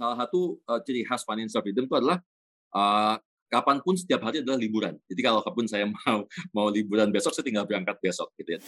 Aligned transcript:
salah 0.00 0.16
satu 0.16 0.56
uh, 0.64 0.80
ciri 0.80 1.04
khas 1.04 1.28
financial 1.28 1.60
freedom 1.60 1.84
itu 1.84 1.96
adalah 2.00 2.24
uh, 2.72 3.20
kapan 3.52 3.82
pun 3.84 3.98
setiap 3.98 4.24
hari 4.24 4.40
adalah 4.40 4.56
liburan. 4.56 4.96
Jadi 5.10 5.20
kalau 5.20 5.44
kapan 5.44 5.66
saya 5.68 5.84
mau 5.92 6.24
mau 6.56 6.66
liburan 6.72 7.12
besok, 7.12 7.36
saya 7.36 7.44
tinggal 7.44 7.68
berangkat 7.68 8.00
besok 8.00 8.32
gitu 8.40 8.56
ya. 8.56 8.60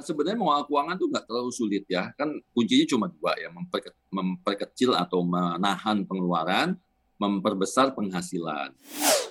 Sebenarnya 0.00 0.40
mengelola 0.40 0.64
keuangan 0.64 0.96
tuh 0.96 1.08
nggak 1.12 1.24
terlalu 1.28 1.50
sulit 1.52 1.84
ya. 1.90 2.08
Kan 2.16 2.40
kuncinya 2.56 2.86
cuma 2.88 3.06
dua 3.12 3.36
ya, 3.36 3.52
memperke, 3.52 3.92
memperkecil 4.08 4.96
atau 4.96 5.20
menahan 5.26 6.08
pengeluaran, 6.08 6.78
memperbesar 7.20 7.92
penghasilan. 7.92 8.72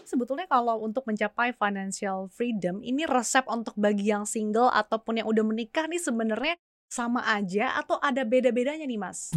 Sebetulnya 0.08 0.48
kalau 0.48 0.80
untuk 0.84 1.04
mencapai 1.04 1.52
financial 1.52 2.32
freedom, 2.32 2.80
ini 2.80 3.04
resep 3.04 3.44
untuk 3.48 3.76
bagi 3.76 4.08
yang 4.08 4.24
single 4.24 4.72
ataupun 4.72 5.20
yang 5.20 5.28
udah 5.28 5.44
menikah 5.44 5.84
nih 5.84 6.00
sebenarnya 6.00 6.56
sama 6.88 7.20
aja 7.28 7.76
atau 7.76 8.00
ada 8.00 8.24
beda-bedanya 8.24 8.88
nih 8.88 8.96
mas? 8.96 9.36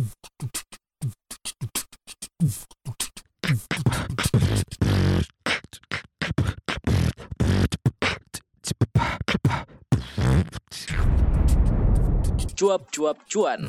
Cuap-cuap 2.41 2.57
cuan. 13.28 13.69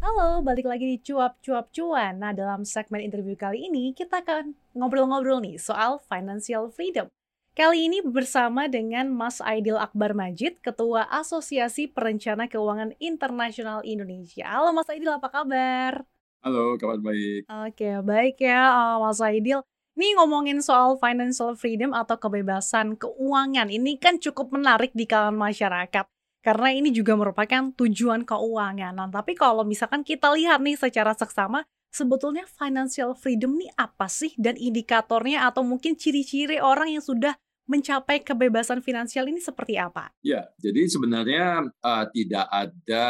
Halo, 0.00 0.40
balik 0.40 0.64
lagi 0.64 0.96
di 0.96 0.98
Cuap-Cuap 1.04 1.68
Cuan. 1.76 2.24
Nah, 2.24 2.32
dalam 2.32 2.64
segmen 2.64 3.04
interview 3.04 3.36
kali 3.36 3.68
ini, 3.68 3.92
kita 3.92 4.24
akan 4.24 4.56
ngobrol-ngobrol 4.72 5.44
nih 5.44 5.60
soal 5.60 6.00
financial 6.08 6.72
freedom. 6.72 7.12
Kali 7.52 7.84
ini 7.84 8.00
bersama 8.00 8.64
dengan 8.64 9.12
Mas 9.12 9.44
Aidil 9.44 9.76
Akbar 9.76 10.16
Majid, 10.16 10.56
Ketua 10.64 11.04
Asosiasi 11.04 11.84
Perencana 11.84 12.48
Keuangan 12.48 12.96
Internasional 12.96 13.84
Indonesia. 13.84 14.48
Halo 14.48 14.72
Mas 14.72 14.88
Aidil, 14.88 15.12
apa 15.12 15.28
kabar? 15.28 16.08
Halo, 16.42 16.74
kabar 16.74 16.98
baik. 16.98 17.46
Oke, 17.46 18.02
baik 18.02 18.42
ya 18.42 18.66
uh, 18.66 18.98
Mas 18.98 19.22
Aidil. 19.22 19.62
Ini 19.94 20.18
ngomongin 20.18 20.58
soal 20.58 20.98
financial 20.98 21.54
freedom 21.54 21.94
atau 21.94 22.18
kebebasan 22.18 22.98
keuangan, 22.98 23.70
ini 23.70 23.94
kan 23.94 24.18
cukup 24.18 24.50
menarik 24.50 24.90
di 24.90 25.06
kalangan 25.06 25.38
masyarakat 25.38 26.02
karena 26.42 26.68
ini 26.74 26.90
juga 26.90 27.14
merupakan 27.14 27.70
tujuan 27.78 28.26
keuangan. 28.26 28.90
Nah, 28.90 29.06
tapi 29.06 29.38
kalau 29.38 29.62
misalkan 29.62 30.02
kita 30.02 30.34
lihat 30.34 30.58
nih 30.58 30.74
secara 30.74 31.14
seksama, 31.14 31.62
sebetulnya 31.94 32.42
financial 32.50 33.14
freedom 33.14 33.54
ini 33.62 33.70
apa 33.78 34.10
sih 34.10 34.34
dan 34.34 34.58
indikatornya 34.58 35.46
atau 35.46 35.62
mungkin 35.62 35.94
ciri-ciri 35.94 36.58
orang 36.58 36.90
yang 36.90 37.04
sudah 37.06 37.38
mencapai 37.72 38.20
kebebasan 38.20 38.84
finansial 38.84 39.24
ini 39.24 39.40
seperti 39.40 39.80
apa? 39.80 40.12
Ya, 40.20 40.44
jadi 40.60 40.84
sebenarnya 40.84 41.72
uh, 41.80 42.04
tidak 42.12 42.44
ada 42.52 43.06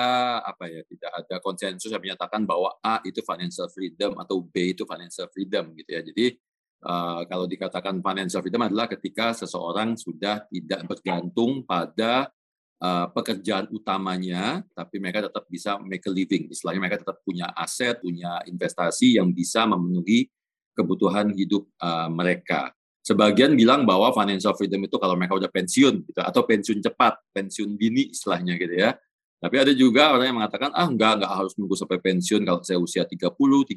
apa 0.47 0.71
ya, 0.71 0.87
tidak 0.87 1.11
ada 1.19 1.37
konsensus 1.43 1.91
yang 1.91 1.99
menyatakan 1.99 2.47
bahwa 2.47 2.79
A 2.79 3.03
itu 3.03 3.19
financial 3.27 3.67
freedom 3.75 4.15
atau 4.23 4.39
B 4.39 4.79
itu 4.79 4.87
financial 4.87 5.27
freedom 5.35 5.75
gitu 5.75 5.91
ya. 5.91 6.03
Jadi 6.07 6.39
uh, 6.87 7.27
kalau 7.27 7.51
dikatakan 7.51 7.99
financial 7.99 8.39
freedom 8.39 8.63
adalah 8.71 8.87
ketika 8.87 9.35
seseorang 9.35 9.99
sudah 9.99 10.47
tidak 10.47 10.87
bergantung 10.87 11.67
pada 11.67 12.31
uh, 12.79 13.07
pekerjaan 13.11 13.67
utamanya, 13.71 14.63
tapi 14.75 15.03
mereka 15.03 15.27
tetap 15.27 15.47
bisa 15.51 15.79
make 15.83 16.07
a 16.07 16.13
living. 16.15 16.51
Istilahnya 16.51 16.81
mereka 16.83 17.03
tetap 17.03 17.19
punya 17.27 17.51
aset, 17.55 17.99
punya 17.99 18.43
investasi 18.47 19.19
yang 19.19 19.35
bisa 19.35 19.67
memenuhi 19.67 20.31
kebutuhan 20.75 21.31
hidup 21.35 21.67
uh, 21.83 22.11
mereka. 22.11 22.75
Sebagian 23.03 23.59
bilang 23.59 23.83
bahwa 23.83 24.15
financial 24.15 24.55
freedom 24.55 24.87
itu 24.87 24.95
kalau 24.95 25.19
mereka 25.19 25.35
udah 25.35 25.51
pensiun 25.51 26.07
gitu 26.07 26.21
atau 26.23 26.47
pensiun 26.47 26.79
cepat, 26.79 27.19
pensiun 27.35 27.75
dini 27.75 28.15
istilahnya 28.15 28.55
gitu 28.57 28.75
ya. 28.79 28.95
Tapi 29.43 29.59
ada 29.59 29.75
juga 29.75 30.15
orang 30.15 30.27
yang 30.31 30.39
mengatakan 30.39 30.71
ah 30.71 30.87
enggak 30.87 31.19
enggak 31.19 31.33
harus 31.35 31.53
nunggu 31.59 31.75
sampai 31.75 31.99
pensiun 31.99 32.47
kalau 32.47 32.63
saya 32.63 32.79
usia 32.79 33.03
30, 33.03 33.27
35 33.27 33.75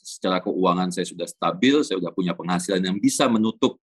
secara 0.00 0.40
keuangan 0.40 0.88
saya 0.88 1.04
sudah 1.04 1.28
stabil, 1.28 1.76
saya 1.84 2.00
sudah 2.00 2.12
punya 2.16 2.32
penghasilan 2.32 2.80
yang 2.80 2.96
bisa 2.96 3.28
menutup 3.28 3.76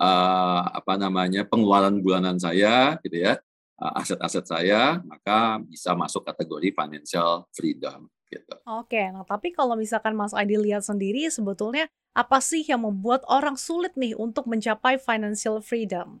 uh, 0.00 0.64
apa 0.72 0.96
namanya 0.96 1.44
pengeluaran 1.44 2.00
bulanan 2.00 2.40
saya 2.40 2.96
gitu 3.04 3.20
ya 3.20 3.36
Eh, 3.74 3.92
aset-aset 3.98 4.46
saya, 4.46 5.02
maka 5.02 5.58
bisa 5.66 5.98
masuk 5.98 6.22
kategori 6.22 6.70
financial 6.70 7.50
freedom. 7.50 8.06
Gitu. 8.34 8.54
Oke, 8.66 9.02
nah 9.14 9.22
tapi 9.22 9.54
kalau 9.54 9.78
misalkan 9.78 10.18
Mas 10.18 10.34
Adi 10.34 10.58
lihat 10.58 10.82
sendiri, 10.82 11.30
sebetulnya 11.30 11.86
apa 12.14 12.42
sih 12.42 12.66
yang 12.66 12.82
membuat 12.82 13.22
orang 13.30 13.54
sulit 13.54 13.94
nih 13.94 14.18
untuk 14.18 14.50
mencapai 14.50 14.98
financial 14.98 15.62
freedom? 15.62 16.18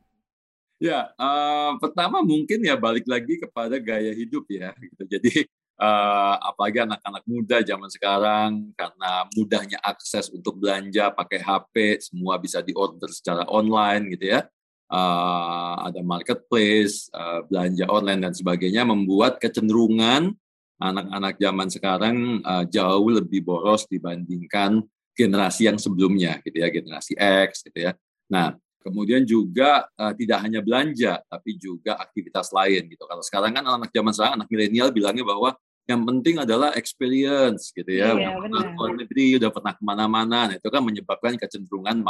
Ya, 0.78 1.10
uh, 1.18 1.78
pertama 1.82 2.22
mungkin 2.22 2.62
ya 2.62 2.74
balik 2.78 3.06
lagi 3.06 3.38
kepada 3.38 3.78
gaya 3.78 4.14
hidup 4.14 4.46
ya. 4.50 4.74
Gitu. 4.78 5.02
Jadi 5.06 5.34
uh, 5.78 6.36
apalagi 6.42 6.82
anak-anak 6.86 7.24
muda 7.26 7.62
zaman 7.62 7.90
sekarang 7.90 8.50
karena 8.74 9.10
mudahnya 9.34 9.78
akses 9.82 10.30
untuk 10.30 10.58
belanja 10.58 11.10
pakai 11.14 11.40
HP, 11.42 11.74
semua 12.02 12.38
bisa 12.38 12.62
diorder 12.62 13.10
secara 13.10 13.46
online 13.50 14.14
gitu 14.14 14.34
ya 14.34 14.46
uh, 14.94 15.74
ada 15.84 16.00
marketplace, 16.04 17.08
uh, 17.14 17.42
belanja 17.48 17.84
online 17.88 18.20
dan 18.22 18.32
sebagainya 18.34 18.86
membuat 18.86 19.40
kecenderungan 19.40 20.34
anak-anak 20.78 21.34
zaman 21.38 21.68
sekarang 21.70 22.16
uh, 22.42 22.64
jauh 22.66 23.08
lebih 23.10 23.46
boros 23.46 23.86
dibandingkan 23.86 24.82
generasi 25.14 25.70
yang 25.70 25.78
sebelumnya 25.78 26.42
gitu 26.42 26.58
ya, 26.58 26.68
generasi 26.70 27.14
X 27.14 27.62
gitu 27.70 27.78
ya. 27.90 27.92
Nah, 28.26 28.58
kemudian 28.82 29.22
juga 29.22 29.86
uh, 29.96 30.12
tidak 30.12 30.38
hanya 30.42 30.60
belanja 30.60 31.22
tapi 31.30 31.56
juga 31.56 31.96
aktivitas 31.96 32.50
lain 32.50 32.90
gitu. 32.90 33.06
Kalau 33.06 33.22
sekarang 33.22 33.54
kan 33.54 33.64
anak 33.64 33.90
zaman 33.94 34.12
sekarang 34.12 34.34
anak 34.42 34.48
milenial 34.50 34.90
bilangnya 34.90 35.24
bahwa 35.24 35.54
yang 35.84 36.00
penting 36.04 36.40
adalah 36.40 36.72
experience 36.74 37.68
gitu 37.70 37.92
ya. 37.92 38.16
Iya, 38.16 38.40
udah 38.40 38.72
pernah 38.72 38.96
negeri, 38.96 39.36
udah 39.36 39.50
pernah 39.52 39.72
ke 39.76 39.82
mana-mana. 39.84 40.38
Nah, 40.50 40.56
itu 40.56 40.68
kan 40.72 40.80
menyebabkan 40.80 41.36
kecenderungan 41.36 42.00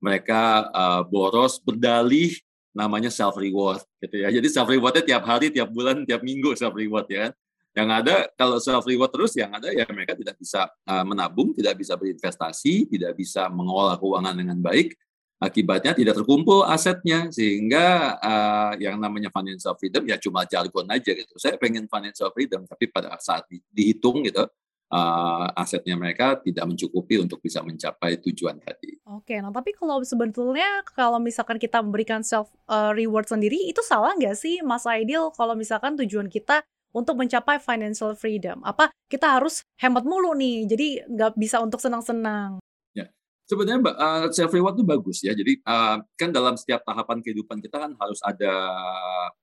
mereka 0.00 0.72
uh, 0.72 1.02
boros 1.04 1.60
berdalih 1.60 2.32
namanya 2.72 3.12
self 3.12 3.36
reward 3.36 3.84
gitu 4.00 4.24
ya. 4.24 4.32
Jadi 4.32 4.48
self 4.48 4.68
rewardnya 4.72 5.04
tiap 5.04 5.24
hari, 5.28 5.52
tiap 5.52 5.68
bulan, 5.68 6.02
tiap 6.08 6.24
minggu 6.24 6.56
self 6.56 6.72
reward 6.72 7.06
ya 7.12 7.28
kan. 7.28 7.32
Yang 7.70 7.88
ada 8.02 8.16
kalau 8.34 8.58
self 8.58 8.82
reward 8.82 9.14
terus 9.14 9.32
yang 9.38 9.54
ada 9.54 9.70
ya 9.70 9.86
mereka 9.94 10.18
tidak 10.18 10.34
bisa 10.38 10.66
uh, 10.66 11.04
menabung, 11.06 11.54
tidak 11.54 11.78
bisa 11.78 11.94
berinvestasi, 11.94 12.90
tidak 12.90 13.14
bisa 13.14 13.46
mengolah 13.46 13.94
keuangan 13.94 14.34
dengan 14.34 14.58
baik. 14.58 14.98
Akibatnya 15.40 15.96
tidak 15.96 16.20
terkumpul 16.20 16.68
asetnya 16.68 17.32
sehingga 17.32 18.18
uh, 18.20 18.72
yang 18.76 19.00
namanya 19.00 19.32
financial 19.32 19.72
freedom 19.80 20.04
ya 20.04 20.20
cuma 20.20 20.44
jargon 20.44 20.84
aja 20.92 21.16
gitu. 21.16 21.32
Saya 21.40 21.56
pengen 21.56 21.88
financial 21.88 22.28
freedom 22.36 22.68
tapi 22.68 22.92
pada 22.92 23.16
saat 23.16 23.48
di, 23.48 23.56
dihitung 23.72 24.20
gitu 24.28 24.44
uh, 24.90 25.46
asetnya 25.56 25.94
mereka 25.94 26.36
tidak 26.42 26.66
mencukupi 26.66 27.22
untuk 27.22 27.38
bisa 27.40 27.62
mencapai 27.62 28.18
tujuan 28.20 28.58
tadi. 28.60 28.98
Oke, 29.06 29.38
nah 29.38 29.54
tapi 29.54 29.72
kalau 29.72 30.02
sebetulnya 30.02 30.82
kalau 30.92 31.22
misalkan 31.22 31.56
kita 31.56 31.80
memberikan 31.80 32.20
self 32.26 32.50
uh, 32.66 32.92
reward 32.92 33.30
sendiri 33.30 33.70
itu 33.70 33.80
salah 33.86 34.12
nggak 34.18 34.36
sih 34.36 34.60
Mas 34.60 34.84
Aidil 34.84 35.30
kalau 35.32 35.54
misalkan 35.54 35.96
tujuan 35.96 36.26
kita 36.28 36.66
untuk 36.90 37.18
mencapai 37.18 37.62
financial 37.62 38.14
freedom? 38.18 38.62
Apa 38.66 38.90
kita 39.06 39.38
harus 39.38 39.62
hemat 39.78 40.02
mulu 40.06 40.34
nih, 40.34 40.66
jadi 40.66 40.88
nggak 41.06 41.38
bisa 41.38 41.62
untuk 41.62 41.78
senang-senang? 41.78 42.58
Ya, 42.94 43.10
sebenarnya 43.46 43.80
uh, 43.94 44.26
self 44.34 44.50
reward 44.54 44.78
itu 44.78 44.84
bagus 44.86 45.18
ya. 45.22 45.32
Jadi 45.32 45.62
uh, 45.64 46.02
kan 46.18 46.30
dalam 46.30 46.54
setiap 46.58 46.82
tahapan 46.82 47.22
kehidupan 47.22 47.62
kita 47.62 47.76
kan 47.78 47.92
harus 47.98 48.20
ada 48.26 48.52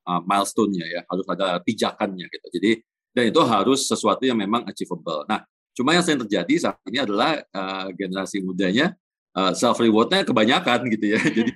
uh, 0.08 0.22
milestone-nya 0.24 0.86
ya, 0.88 1.02
harus 1.08 1.26
ada 1.28 1.60
pijakannya 1.64 2.26
gitu. 2.28 2.48
Jadi 2.60 2.72
dan 3.18 3.34
itu 3.34 3.42
harus 3.42 3.90
sesuatu 3.90 4.22
yang 4.30 4.38
memang 4.38 4.62
achievable. 4.70 5.26
Nah, 5.26 5.42
cuma 5.74 5.98
yang 5.98 6.06
sering 6.06 6.22
terjadi 6.22 6.70
saat 6.70 6.78
ini 6.86 7.02
adalah 7.02 7.42
uh, 7.50 7.90
generasi 7.98 8.46
mudanya 8.46 8.94
uh, 9.38 9.42
eh, 9.50 9.54
self 9.54 9.78
rewardnya 9.78 10.26
kebanyakan 10.26 10.90
gitu 10.90 11.06
ya. 11.14 11.20
Jadi 11.22 11.52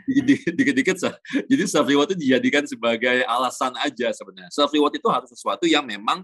dikit-dikit 0.53 0.97
jadi 1.49 1.63
self 1.65 1.89
reward 1.89 2.13
itu 2.13 2.29
dijadikan 2.29 2.63
sebagai 2.69 3.25
alasan 3.25 3.73
aja 3.81 4.13
sebenarnya. 4.13 4.53
Self 4.53 4.69
reward 4.69 4.93
itu 4.93 5.07
harus 5.09 5.33
sesuatu 5.33 5.65
yang 5.65 5.81
memang 5.81 6.21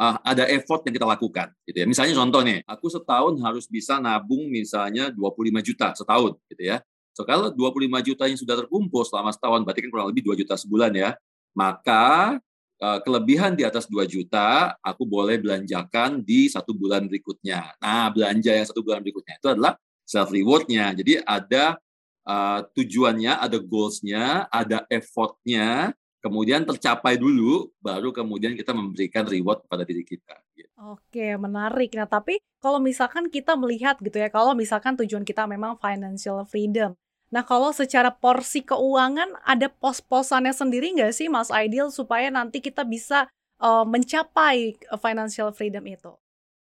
uh, 0.00 0.16
ada 0.24 0.48
effort 0.48 0.80
yang 0.88 0.96
kita 0.96 1.06
lakukan 1.06 1.52
gitu 1.68 1.84
ya. 1.84 1.86
Misalnya 1.86 2.16
contoh 2.16 2.40
nih, 2.40 2.64
aku 2.64 2.88
setahun 2.88 3.36
harus 3.44 3.68
bisa 3.68 4.00
nabung 4.00 4.48
misalnya 4.48 5.12
25 5.12 5.60
juta 5.60 5.92
setahun 5.92 6.32
gitu 6.48 6.64
ya. 6.64 6.80
So 7.14 7.22
kalau 7.22 7.52
25 7.52 7.86
juta 8.02 8.24
yang 8.26 8.40
sudah 8.40 8.56
terkumpul 8.64 9.06
selama 9.06 9.30
setahun 9.30 9.62
berarti 9.62 9.86
kan 9.86 9.90
kurang 9.92 10.08
lebih 10.10 10.32
2 10.32 10.40
juta 10.40 10.56
sebulan 10.56 10.90
ya. 10.96 11.14
Maka 11.54 12.42
Eh, 12.84 13.00
kelebihan 13.00 13.54
di 13.54 13.62
atas 13.62 13.88
2 13.88 14.04
juta, 14.04 14.74
aku 14.82 15.06
boleh 15.06 15.38
belanjakan 15.40 16.20
di 16.20 16.50
satu 16.50 16.74
bulan 16.76 17.06
berikutnya. 17.08 17.70
Nah, 17.78 18.10
belanja 18.12 18.50
yang 18.50 18.66
satu 18.66 18.82
bulan 18.82 18.98
berikutnya 19.00 19.38
itu 19.38 19.48
adalah 19.48 19.78
self 20.04 20.30
rewardnya. 20.30 20.92
Jadi 20.94 21.20
ada 21.24 21.80
uh, 22.28 22.60
tujuannya, 22.76 23.40
ada 23.40 23.58
goalsnya, 23.60 24.46
ada 24.48 24.84
effortnya, 24.88 25.92
kemudian 26.24 26.64
tercapai 26.64 27.20
dulu, 27.20 27.68
baru 27.80 28.12
kemudian 28.12 28.56
kita 28.56 28.72
memberikan 28.72 29.28
reward 29.28 29.64
kepada 29.68 29.84
diri 29.84 30.04
kita. 30.04 30.36
Oke, 30.84 31.36
menarik. 31.40 31.96
Nah, 31.96 32.08
tapi 32.08 32.40
kalau 32.60 32.80
misalkan 32.80 33.28
kita 33.32 33.56
melihat 33.56 33.96
gitu 34.00 34.20
ya, 34.20 34.28
kalau 34.28 34.52
misalkan 34.52 34.96
tujuan 35.00 35.24
kita 35.24 35.48
memang 35.48 35.76
financial 35.80 36.44
freedom, 36.48 36.96
Nah, 37.34 37.42
kalau 37.42 37.74
secara 37.74 38.14
porsi 38.14 38.62
keuangan 38.62 39.34
ada 39.42 39.66
pos-posannya 39.66 40.54
sendiri 40.54 40.94
nggak 40.94 41.10
sih, 41.10 41.26
Mas 41.26 41.50
Ideal, 41.50 41.90
supaya 41.90 42.30
nanti 42.30 42.62
kita 42.62 42.86
bisa 42.86 43.26
uh, 43.58 43.82
mencapai 43.82 44.78
financial 45.02 45.50
freedom 45.50 45.82
itu? 45.82 46.14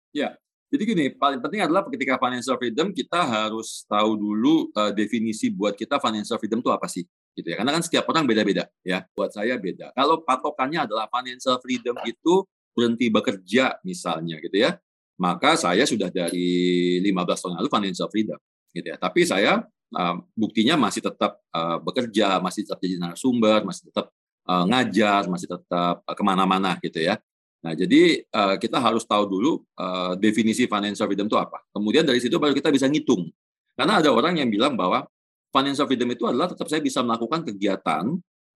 Ya, 0.09 0.41
Jadi 0.75 0.91
gini, 0.91 1.05
paling 1.07 1.39
penting 1.39 1.63
adalah 1.63 1.87
ketika 1.87 2.19
financial 2.19 2.59
freedom 2.59 2.91
kita 2.91 3.23
harus 3.23 3.87
tahu 3.87 4.19
dulu 4.19 4.67
uh, 4.75 4.91
definisi 4.91 5.47
buat 5.47 5.71
kita 5.71 6.03
financial 6.03 6.35
freedom 6.35 6.59
itu 6.59 6.67
apa 6.67 6.83
sih, 6.91 7.07
gitu 7.31 7.47
ya. 7.47 7.55
Karena 7.55 7.71
kan 7.79 7.79
setiap 7.79 8.03
orang 8.11 8.27
beda-beda, 8.27 8.67
ya. 8.83 9.07
Buat 9.15 9.31
saya 9.31 9.55
beda. 9.55 9.95
Kalau 9.95 10.19
patokannya 10.19 10.83
adalah 10.83 11.07
financial 11.07 11.55
freedom 11.63 11.95
itu 12.03 12.43
berhenti 12.75 13.07
bekerja 13.07 13.79
misalnya, 13.87 14.35
gitu 14.43 14.59
ya. 14.59 14.75
Maka 15.15 15.55
saya 15.55 15.87
sudah 15.87 16.11
dari 16.11 16.99
15 16.99 17.07
tahun 17.39 17.53
lalu 17.63 17.69
financial 17.71 18.11
freedom, 18.11 18.39
gitu 18.75 18.87
ya. 18.91 18.99
Tapi 18.99 19.23
saya 19.23 19.63
uh, 19.95 20.15
buktinya 20.35 20.75
masih 20.75 21.07
tetap 21.07 21.39
uh, 21.55 21.79
bekerja, 21.79 22.43
masih 22.43 22.67
tetap 22.67 22.83
jadi 22.83 22.99
narasumber, 22.99 23.63
masih 23.63 23.87
tetap 23.87 24.11
uh, 24.43 24.67
ngajar, 24.67 25.23
masih 25.31 25.47
tetap 25.47 26.03
uh, 26.03 26.15
ke 26.19 26.23
mana-mana, 26.27 26.75
gitu 26.83 26.99
ya. 26.99 27.15
Nah, 27.65 27.73
jadi 27.73 28.21
uh, 28.29 28.61
kita 28.61 28.77
harus 28.77 29.01
tahu 29.09 29.25
dulu 29.25 29.65
uh, 29.73 30.13
definisi 30.21 30.69
financial 30.69 31.09
freedom 31.09 31.25
itu 31.25 31.33
apa. 31.33 31.65
Kemudian 31.73 32.05
dari 32.05 32.21
situ 32.21 32.37
baru 32.37 32.53
kita 32.53 32.69
bisa 32.69 32.85
ngitung. 32.85 33.25
Karena 33.73 33.97
ada 33.97 34.13
orang 34.13 34.37
yang 34.37 34.53
bilang 34.53 34.77
bahwa 34.77 35.09
financial 35.49 35.89
freedom 35.89 36.13
itu 36.13 36.29
adalah 36.29 36.45
tetap 36.45 36.69
saya 36.69 36.77
bisa 36.77 37.01
melakukan 37.01 37.41
kegiatan 37.41 38.05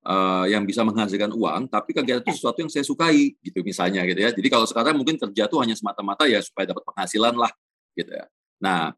uh, 0.05 0.45
yang 0.45 0.61
bisa 0.61 0.85
menghasilkan 0.85 1.33
uang, 1.33 1.73
tapi 1.73 1.97
kegiatan 1.97 2.21
itu 2.21 2.37
sesuatu 2.37 2.61
yang 2.61 2.69
saya 2.69 2.85
sukai, 2.85 3.33
gitu 3.41 3.65
misalnya, 3.65 4.05
gitu 4.05 4.19
ya. 4.21 4.29
Jadi 4.29 4.47
kalau 4.47 4.69
sekarang 4.69 4.93
mungkin 4.93 5.17
kerja 5.17 5.49
itu 5.49 5.57
hanya 5.57 5.73
semata-mata 5.73 6.29
ya 6.29 6.39
supaya 6.45 6.69
dapat 6.69 6.85
penghasilan 6.85 7.33
lah, 7.33 7.51
gitu 7.97 8.13
ya. 8.13 8.29
Nah, 8.61 8.93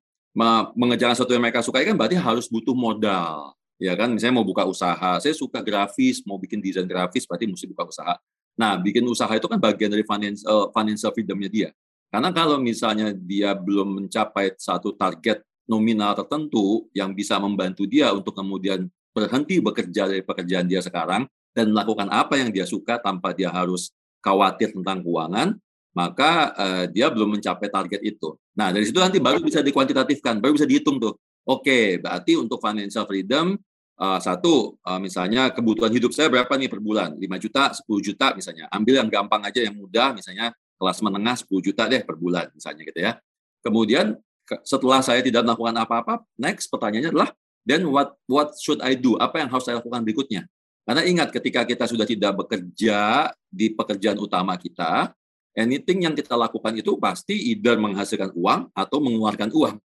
mengejar 0.76 1.16
sesuatu 1.16 1.32
yang 1.32 1.44
mereka 1.46 1.64
sukai 1.64 1.88
kan 1.88 1.96
berarti 1.96 2.20
harus 2.20 2.52
butuh 2.52 2.76
modal, 2.76 3.56
ya 3.80 3.96
kan. 3.96 4.12
Misalnya 4.12 4.44
mau 4.44 4.46
buka 4.46 4.68
usaha, 4.68 5.24
saya 5.24 5.34
suka 5.34 5.64
grafis, 5.64 6.20
mau 6.28 6.36
bikin 6.36 6.60
desain 6.60 6.86
grafis, 6.86 7.24
berarti 7.24 7.48
mesti 7.48 7.66
buka 7.72 7.88
usaha. 7.88 8.20
Nah, 8.62 8.78
bikin 8.78 9.02
usaha 9.10 9.34
itu 9.34 9.50
kan 9.50 9.58
bagian 9.58 9.90
dari 9.90 10.06
financial, 10.06 10.46
uh, 10.46 10.68
financial 10.70 11.10
freedom-nya 11.10 11.50
dia. 11.50 11.70
Karena 12.14 12.30
kalau 12.30 12.62
misalnya 12.62 13.10
dia 13.10 13.58
belum 13.58 14.06
mencapai 14.06 14.54
satu 14.54 14.94
target 14.94 15.42
nominal 15.66 16.14
tertentu 16.14 16.86
yang 16.94 17.18
bisa 17.18 17.42
membantu 17.42 17.90
dia 17.90 18.14
untuk 18.14 18.38
kemudian 18.38 18.86
berhenti 19.18 19.58
bekerja 19.58 20.06
dari 20.06 20.22
pekerjaan 20.22 20.70
dia 20.70 20.84
sekarang 20.84 21.26
dan 21.58 21.74
melakukan 21.74 22.12
apa 22.14 22.38
yang 22.38 22.54
dia 22.54 22.70
suka 22.70 23.02
tanpa 23.02 23.34
dia 23.34 23.50
harus 23.50 23.90
khawatir 24.22 24.78
tentang 24.78 25.02
keuangan, 25.02 25.58
maka 25.98 26.54
uh, 26.54 26.86
dia 26.86 27.10
belum 27.10 27.42
mencapai 27.42 27.66
target 27.66 28.06
itu. 28.06 28.38
Nah, 28.54 28.70
dari 28.70 28.86
situ 28.86 29.02
nanti 29.02 29.18
baru 29.18 29.42
bisa 29.42 29.66
dikuantitatifkan, 29.66 30.38
baru 30.38 30.54
bisa 30.54 30.70
dihitung 30.70 31.02
tuh. 31.02 31.18
Oke, 31.50 31.98
berarti 31.98 32.38
untuk 32.38 32.62
financial 32.62 33.10
freedom 33.10 33.58
uh, 34.02 34.20
satu 34.20 34.76
uh, 34.82 34.98
misalnya 34.98 35.54
kebutuhan 35.54 35.94
hidup 35.94 36.10
saya 36.12 36.28
berapa 36.34 36.50
nih 36.58 36.68
per 36.68 36.82
bulan? 36.82 37.14
5 37.14 37.22
juta 37.46 37.70
10 37.70 37.86
juta 38.02 38.28
misalnya. 38.34 38.66
Ambil 38.74 38.98
yang 38.98 39.10
gampang 39.14 39.46
aja 39.46 39.62
yang 39.62 39.78
mudah 39.78 40.18
misalnya 40.18 40.50
kelas 40.82 40.98
menengah 41.06 41.38
10 41.38 41.62
juta 41.62 41.86
deh 41.86 42.02
per 42.02 42.18
bulan 42.18 42.50
misalnya 42.58 42.82
gitu 42.90 43.00
ya. 43.00 43.22
Kemudian 43.62 44.18
setelah 44.66 45.06
saya 45.06 45.22
tidak 45.22 45.46
melakukan 45.46 45.78
apa-apa 45.78 46.14
next 46.36 46.68
pertanyaannya 46.74 47.14
adalah 47.14 47.30
then 47.64 47.86
what 47.86 48.18
what 48.26 48.58
should 48.58 48.82
I 48.82 48.98
do? 48.98 49.16
Apa 49.22 49.46
yang 49.46 49.50
harus 49.54 49.70
saya 49.70 49.78
lakukan 49.78 50.02
berikutnya? 50.02 50.50
Karena 50.82 51.06
ingat 51.06 51.30
ketika 51.30 51.62
kita 51.62 51.86
sudah 51.86 52.10
tidak 52.10 52.34
bekerja 52.42 53.30
di 53.46 53.70
pekerjaan 53.70 54.18
utama 54.18 54.58
kita 54.58 55.14
anything 55.54 56.10
yang 56.10 56.18
kita 56.18 56.34
lakukan 56.34 56.74
itu 56.74 56.98
pasti 56.98 57.54
either 57.54 57.78
menghasilkan 57.78 58.34
uang 58.34 58.74
atau 58.74 58.98
mengeluarkan 58.98 59.50
uang. 59.54 59.78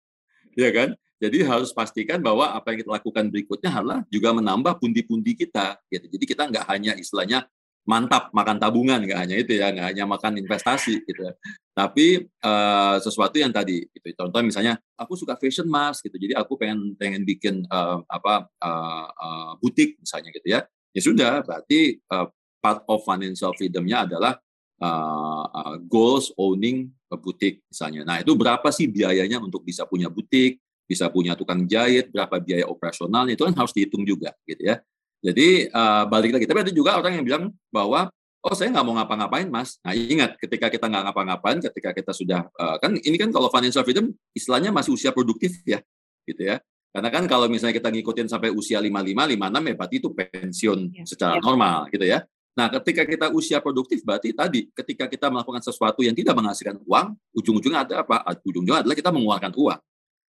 Ya 0.57 0.73
kan 0.73 0.97
jadi 1.17 1.49
harus 1.49 1.73
pastikan 1.73 2.21
bahwa 2.21 2.53
apa 2.53 2.73
yang 2.73 2.85
kita 2.85 2.91
lakukan 2.93 3.25
berikutnya 3.33 3.71
adalah 3.73 3.99
juga 4.13 4.37
menambah 4.37 4.77
pundi-pundi 4.77 5.33
kita. 5.33 5.81
Gitu. 5.89 6.05
Jadi 6.13 6.25
kita 6.29 6.45
nggak 6.45 6.65
hanya 6.69 6.93
istilahnya 6.93 7.49
mantap 7.87 8.29
makan 8.35 8.61
tabungan, 8.61 9.01
nggak 9.01 9.17
hanya 9.17 9.35
itu 9.39 9.57
ya, 9.57 9.73
nggak 9.73 9.87
hanya 9.95 10.03
makan 10.05 10.37
investasi 10.37 11.01
gitu. 11.09 11.25
Ya. 11.25 11.33
Tapi 11.73 12.27
uh, 12.45 13.01
sesuatu 13.01 13.39
yang 13.41 13.49
tadi, 13.49 13.87
gitu. 13.89 14.07
contoh 14.13 14.43
misalnya 14.45 14.77
aku 14.93 15.17
suka 15.17 15.33
fashion 15.39 15.65
mas, 15.65 16.03
gitu. 16.05 16.13
Jadi 16.19 16.37
aku 16.37 16.53
pengen 16.59 16.93
pengen 16.99 17.25
bikin 17.25 17.65
uh, 17.71 18.03
apa 18.05 18.45
uh, 18.61 19.07
uh, 19.09 19.51
butik 19.57 19.97
misalnya 19.97 20.29
gitu 20.35 20.47
ya. 20.53 20.61
Ya 20.93 21.01
sudah, 21.01 21.33
berarti 21.41 21.97
uh, 22.13 22.29
part 22.61 22.85
of 22.85 23.01
financial 23.07 23.55
freedom-nya 23.57 24.05
adalah 24.05 24.37
uh, 24.83 25.45
uh, 25.49 25.75
goals 25.89 26.29
owning 26.37 26.91
a 27.07 27.17
butik 27.17 27.63
misalnya. 27.71 28.03
Nah 28.03 28.19
itu 28.19 28.35
berapa 28.35 28.67
sih 28.69 28.85
biayanya 28.85 29.41
untuk 29.41 29.63
bisa 29.63 29.87
punya 29.87 30.11
butik? 30.11 30.59
Bisa 30.87 31.11
punya 31.11 31.35
tukang 31.35 31.67
jahit, 31.67 32.09
berapa 32.09 32.39
biaya 32.39 32.65
operasionalnya 32.65 33.35
itu 33.35 33.43
kan 33.43 33.53
harus 33.53 33.75
dihitung 33.75 34.07
juga 34.07 34.31
gitu 34.47 34.63
ya. 34.63 34.79
Jadi 35.19 35.67
uh, 35.69 36.07
balik 36.07 36.39
lagi, 36.39 36.45
tapi 36.47 36.63
ada 36.63 36.73
juga 36.73 36.95
orang 36.95 37.19
yang 37.19 37.25
bilang 37.27 37.43
bahwa 37.67 38.07
oh 38.47 38.55
saya 38.55 38.71
nggak 38.71 38.85
mau 38.87 38.95
ngapa-ngapain 38.95 39.47
mas. 39.51 39.75
Nah 39.83 39.91
ingat 39.91 40.39
ketika 40.39 40.71
kita 40.71 40.87
nggak 40.87 41.11
ngapa-ngapain, 41.11 41.59
ketika 41.59 41.91
kita 41.91 42.11
sudah 42.15 42.47
uh, 42.55 42.79
kan 42.79 42.95
ini 42.95 43.19
kan 43.19 43.27
kalau 43.35 43.51
financial 43.51 43.83
freedom 43.83 44.15
istilahnya 44.31 44.71
masih 44.71 44.95
usia 44.95 45.11
produktif 45.11 45.59
ya, 45.67 45.83
gitu 46.23 46.47
ya. 46.47 46.63
Karena 46.95 47.13
kan 47.13 47.27
kalau 47.29 47.45
misalnya 47.51 47.75
kita 47.77 47.93
ngikutin 47.93 48.25
sampai 48.31 48.49
usia 48.49 48.79
55, 48.81 49.37
56 49.37 49.37
ya 49.69 49.73
berarti 49.75 49.95
itu 49.99 50.09
pensiun 50.15 50.79
ya, 50.95 51.03
secara 51.05 51.35
ya. 51.37 51.43
normal 51.43 51.91
gitu 51.91 52.05
ya. 52.07 52.23
Nah, 52.57 52.73
ketika 52.73 53.05
kita 53.05 53.29
usia 53.37 53.61
produktif 53.61 54.01
berarti 54.01 54.33
tadi 54.33 54.65
ketika 54.73 55.05
kita 55.05 55.29
melakukan 55.29 55.61
sesuatu 55.61 56.01
yang 56.01 56.17
tidak 56.17 56.33
menghasilkan 56.33 56.81
uang, 56.89 57.13
ujung-ujungnya 57.37 57.85
ada 57.85 57.95
apa? 58.01 58.25
Ujung-ujungnya 58.41 58.81
adalah 58.81 58.97
kita 58.97 59.13
mengeluarkan 59.13 59.53
uang. 59.53 59.79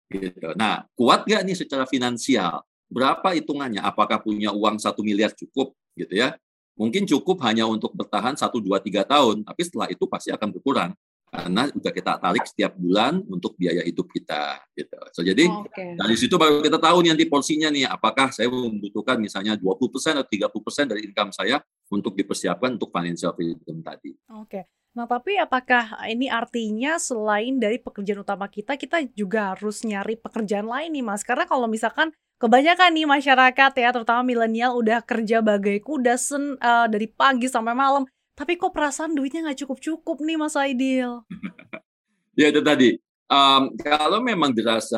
Gitu. 0.08 0.48
Nah, 0.56 0.88
kuat 0.96 1.28
nggak 1.28 1.42
nih 1.44 1.58
secara 1.58 1.84
finansial? 1.84 2.64
Berapa 2.88 3.36
hitungannya? 3.36 3.84
Apakah 3.84 4.24
punya 4.24 4.56
uang 4.56 4.80
satu 4.80 5.04
miliar 5.04 5.36
cukup? 5.36 5.76
Gitu 5.94 6.16
ya. 6.16 6.36
Mungkin 6.78 7.10
cukup 7.10 7.42
hanya 7.44 7.66
untuk 7.66 7.92
bertahan 7.92 8.38
satu 8.38 8.62
dua 8.62 8.78
tiga 8.78 9.02
tahun, 9.02 9.42
tapi 9.42 9.62
setelah 9.66 9.88
itu 9.90 10.06
pasti 10.06 10.30
akan 10.30 10.50
berkurang 10.54 10.92
karena 11.28 11.68
sudah 11.68 11.92
kita 11.92 12.14
tarik 12.24 12.46
setiap 12.48 12.72
bulan 12.80 13.20
untuk 13.28 13.60
biaya 13.60 13.84
hidup 13.84 14.08
kita 14.08 14.64
gitu. 14.72 14.96
So 15.12 15.22
jadi 15.28 15.44
okay. 15.44 16.00
dari 16.00 16.16
situ 16.16 16.40
baru 16.40 16.64
kita 16.64 16.80
tahu 16.80 17.04
nih 17.04 17.12
nanti 17.12 17.28
porsinya 17.28 17.68
nih 17.68 17.84
apakah 17.84 18.32
saya 18.32 18.48
membutuhkan 18.48 19.20
misalnya 19.20 19.60
20% 19.60 20.24
atau 20.24 20.24
30% 20.24 20.88
dari 20.88 21.02
income 21.04 21.36
saya 21.36 21.60
untuk 21.92 22.16
dipersiapkan 22.16 22.80
untuk 22.80 22.96
financial 22.96 23.36
freedom 23.36 23.84
tadi. 23.84 24.16
Oke. 24.40 24.48
Okay. 24.48 24.64
Nah, 24.98 25.06
tapi 25.06 25.38
apakah 25.38 25.94
ini 26.10 26.26
artinya 26.26 26.98
selain 26.98 27.62
dari 27.62 27.78
pekerjaan 27.78 28.26
utama 28.26 28.50
kita, 28.50 28.74
kita 28.82 29.06
juga 29.14 29.54
harus 29.54 29.86
nyari 29.86 30.18
pekerjaan 30.18 30.66
lain 30.66 30.90
nih, 30.90 31.06
Mas? 31.06 31.22
Karena 31.22 31.46
kalau 31.46 31.70
misalkan 31.70 32.10
kebanyakan 32.42 32.98
nih 32.98 33.06
masyarakat 33.06 33.72
ya, 33.78 33.94
terutama 33.94 34.26
milenial 34.26 34.74
udah 34.74 35.06
kerja 35.06 35.46
bagai 35.46 35.86
kuda 35.86 36.18
sen, 36.18 36.58
uh, 36.58 36.90
dari 36.90 37.06
pagi 37.14 37.46
sampai 37.46 37.78
malam, 37.78 38.10
tapi 38.34 38.58
kok 38.58 38.74
perasaan 38.74 39.14
duitnya 39.14 39.46
nggak 39.46 39.62
cukup-cukup 39.62 40.18
nih, 40.18 40.38
Mas 40.42 40.58
Aidil? 40.58 41.22
ya 42.42 42.50
itu 42.50 42.66
tadi. 42.66 42.98
Um, 43.30 43.78
kalau 43.78 44.18
memang 44.18 44.50
dirasa 44.50 44.98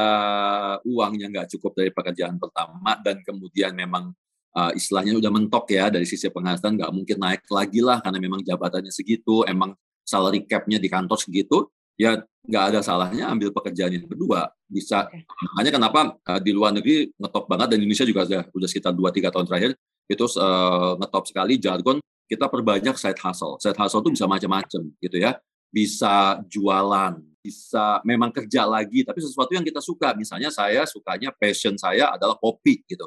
uangnya 0.87 1.27
nggak 1.27 1.59
cukup 1.59 1.75
dari 1.75 1.91
pekerjaan 1.91 2.39
pertama 2.39 2.95
dan 3.03 3.19
kemudian 3.19 3.75
memang 3.75 4.15
uh, 4.55 4.71
istilahnya 4.71 5.19
udah 5.19 5.31
mentok 5.33 5.75
ya 5.75 5.91
dari 5.91 6.07
sisi 6.07 6.31
penghasilan 6.31 6.77
nggak 6.79 6.93
mungkin 6.95 7.17
naik 7.19 7.43
lagi 7.51 7.83
lah 7.83 7.99
karena 7.99 8.23
memang 8.23 8.39
jabatannya 8.47 8.95
segitu, 8.95 9.43
emang 9.43 9.75
salary 10.09 10.49
cap-nya 10.49 10.81
di 10.81 10.89
kantor 10.89 11.21
segitu, 11.21 11.69
ya 11.93 12.17
nggak 12.49 12.63
ada 12.73 12.79
salahnya 12.81 13.29
ambil 13.29 13.53
pekerjaan 13.53 13.93
yang 13.93 14.09
kedua. 14.09 14.49
Bisa. 14.65 15.05
Okay. 15.05 15.21
Makanya 15.53 15.71
kenapa 15.77 15.99
uh, 16.17 16.39
di 16.41 16.51
luar 16.55 16.73
negeri 16.73 17.13
ngetop 17.13 17.45
banget 17.45 17.75
dan 17.75 17.77
Indonesia 17.85 18.05
juga 18.09 18.25
sudah, 18.25 18.43
sudah 18.49 18.67
sekitar 18.71 18.91
2-3 18.97 19.29
tahun 19.29 19.45
terakhir 19.45 19.71
itu 20.09 20.25
uh, 20.41 20.97
ngetop 20.97 21.23
sekali 21.29 21.61
jargon 21.61 22.01
kita 22.29 22.45
perbanyak 22.49 22.97
side 22.97 23.19
hustle. 23.21 23.57
Side 23.61 23.77
hustle 23.77 24.01
itu 24.05 24.17
bisa 24.17 24.25
macam-macam 24.25 24.81
gitu 25.01 25.17
ya. 25.17 25.37
Bisa 25.69 26.41
jualan, 26.49 27.21
bisa 27.41 28.01
memang 28.05 28.33
kerja 28.33 28.65
lagi, 28.65 29.05
tapi 29.05 29.21
sesuatu 29.21 29.53
yang 29.53 29.65
kita 29.65 29.81
suka. 29.81 30.13
Misalnya 30.13 30.49
saya 30.49 30.85
sukanya 30.85 31.33
passion 31.33 31.77
saya 31.77 32.13
adalah 32.13 32.37
kopi 32.37 32.85
gitu. 32.85 33.05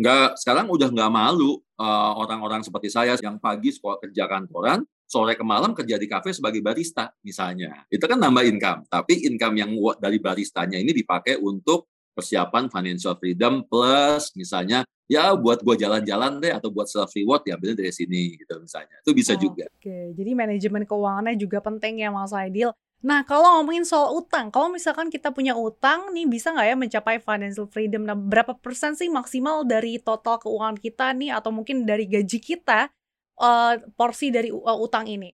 Nggak, 0.00 0.40
sekarang 0.40 0.72
udah 0.72 0.88
nggak 0.88 1.12
malu 1.12 1.60
orang 1.76 2.16
orang-orang 2.16 2.60
seperti 2.64 2.88
saya 2.88 3.12
yang 3.20 3.36
pagi 3.36 3.76
sekolah 3.76 4.00
kerja 4.00 4.24
kantoran, 4.24 4.80
sore 5.12 5.36
ke 5.36 5.44
malam 5.44 5.76
kerja 5.76 6.00
di 6.00 6.08
kafe 6.08 6.32
sebagai 6.32 6.64
barista 6.64 7.12
misalnya. 7.20 7.84
Itu 7.92 8.08
kan 8.08 8.16
nambah 8.16 8.48
income. 8.48 8.88
Tapi 8.88 9.28
income 9.28 9.60
yang 9.60 9.70
dari 10.00 10.16
baristanya 10.16 10.80
ini 10.80 10.96
dipakai 10.96 11.36
untuk 11.36 11.92
persiapan 12.16 12.72
financial 12.72 13.16
freedom 13.16 13.64
plus 13.64 14.36
misalnya 14.36 14.84
ya 15.08 15.32
buat 15.32 15.64
gua 15.64 15.76
jalan-jalan 15.76 16.40
deh 16.44 16.52
atau 16.52 16.68
buat 16.68 16.84
self 16.88 17.12
reward 17.12 17.44
ya 17.44 17.60
dari 17.60 17.92
sini 17.92 18.40
gitu 18.40 18.56
misalnya. 18.56 18.96
Itu 19.04 19.12
bisa 19.12 19.36
oh, 19.36 19.40
juga. 19.40 19.68
Oke, 19.68 20.16
jadi 20.16 20.32
manajemen 20.32 20.88
keuangannya 20.88 21.36
juga 21.36 21.60
penting 21.60 22.00
ya 22.00 22.08
Mas 22.08 22.32
Aidil. 22.32 22.72
Nah, 23.02 23.26
kalau 23.26 23.58
ngomongin 23.58 23.82
soal 23.82 24.14
utang, 24.14 24.54
kalau 24.54 24.70
misalkan 24.70 25.10
kita 25.10 25.34
punya 25.34 25.58
utang 25.58 26.14
nih 26.14 26.22
bisa 26.22 26.54
nggak 26.54 26.68
ya 26.70 26.76
mencapai 26.78 27.18
financial 27.18 27.66
freedom? 27.66 28.06
Nah, 28.06 28.14
berapa 28.14 28.54
persen 28.54 28.94
sih 28.94 29.10
maksimal 29.10 29.66
dari 29.66 29.98
total 29.98 30.38
keuangan 30.38 30.78
kita 30.78 31.10
nih 31.18 31.34
atau 31.34 31.50
mungkin 31.50 31.82
dari 31.82 32.06
gaji 32.06 32.38
kita 32.38 32.94
uh, 33.38 33.74
porsi 33.96 34.28
dari 34.28 34.52
uh, 34.52 34.78
utang 34.80 35.08
ini? 35.08 35.32